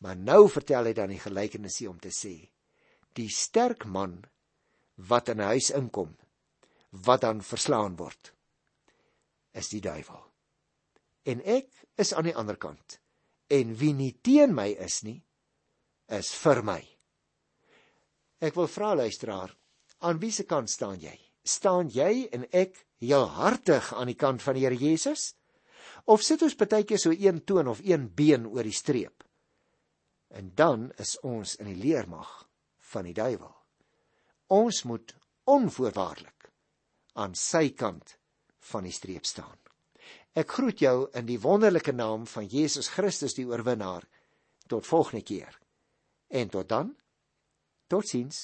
Maar 0.01 0.17
nou 0.17 0.45
vertel 0.49 0.89
hy 0.89 0.93
dan 0.97 1.09
die 1.13 1.21
gelykenis 1.21 1.79
hier 1.81 1.89
om 1.89 1.99
te 2.01 2.13
sê: 2.13 2.35
die 3.17 3.29
sterk 3.33 3.85
man 3.85 4.21
wat 5.09 5.29
in 5.33 5.41
'n 5.41 5.49
huis 5.53 5.69
inkom, 5.73 6.15
wat 6.89 7.21
dan 7.21 7.41
verslaan 7.41 7.97
word, 7.97 8.33
is 9.53 9.69
die 9.69 9.81
duiwel 9.81 10.26
en 11.27 11.43
ek 11.43 11.69
is 11.99 12.13
aan 12.15 12.29
die 12.29 12.35
ander 12.35 12.57
kant. 12.59 12.99
En 13.51 13.75
wie 13.79 13.93
nie 13.95 14.13
teen 14.23 14.55
my 14.55 14.69
is 14.83 15.01
nie, 15.03 15.19
is 16.11 16.31
vir 16.43 16.63
my. 16.63 16.81
Ek 18.43 18.55
wil 18.55 18.69
vra 18.71 18.93
luisteraar, 18.95 19.51
aan 20.05 20.19
wie 20.21 20.31
se 20.31 20.45
kant 20.47 20.71
staan 20.71 20.99
jy? 21.01 21.15
Staan 21.47 21.89
jy 21.91 22.27
en 22.35 22.45
ek 22.51 22.75
heel 23.01 23.27
hartig 23.37 23.93
aan 23.95 24.11
die 24.11 24.19
kant 24.19 24.43
van 24.43 24.57
die 24.57 24.65
Here 24.67 24.77
Jesus? 24.77 25.33
Of 26.07 26.23
sit 26.23 26.43
ons 26.45 26.55
baie 26.59 26.85
keer 26.87 27.01
so 27.01 27.11
een 27.11 27.41
toon 27.47 27.67
of 27.67 27.81
een 27.83 28.07
been 28.15 28.47
oor 28.47 28.67
die 28.67 28.75
streep? 28.75 29.23
En 30.29 30.51
dan 30.55 30.91
is 30.99 31.15
ons 31.23 31.55
in 31.59 31.71
die 31.71 31.79
leermag 31.79 32.29
van 32.91 33.07
die 33.07 33.15
duiwel. 33.15 33.53
Ons 34.53 34.83
moet 34.87 35.15
onvoorwaardelik 35.47 36.51
aan 37.19 37.35
sy 37.35 37.71
kant 37.75 38.17
van 38.71 38.87
die 38.87 38.95
streep 38.95 39.25
staan. 39.25 39.66
Ek 40.37 40.51
groet 40.53 40.83
jou 40.83 41.07
in 41.17 41.25
die 41.25 41.39
wonderlike 41.41 41.95
naam 41.95 42.27
van 42.29 42.45
Jesus 42.45 42.91
Christus 42.93 43.33
die 43.33 43.47
oorwinnaar. 43.47 44.03
Tot 44.69 44.85
volgende 44.85 45.23
keer. 45.25 45.55
En 46.29 46.51
tot 46.53 46.69
dan. 46.69 46.91
Totsiens. 47.89 48.43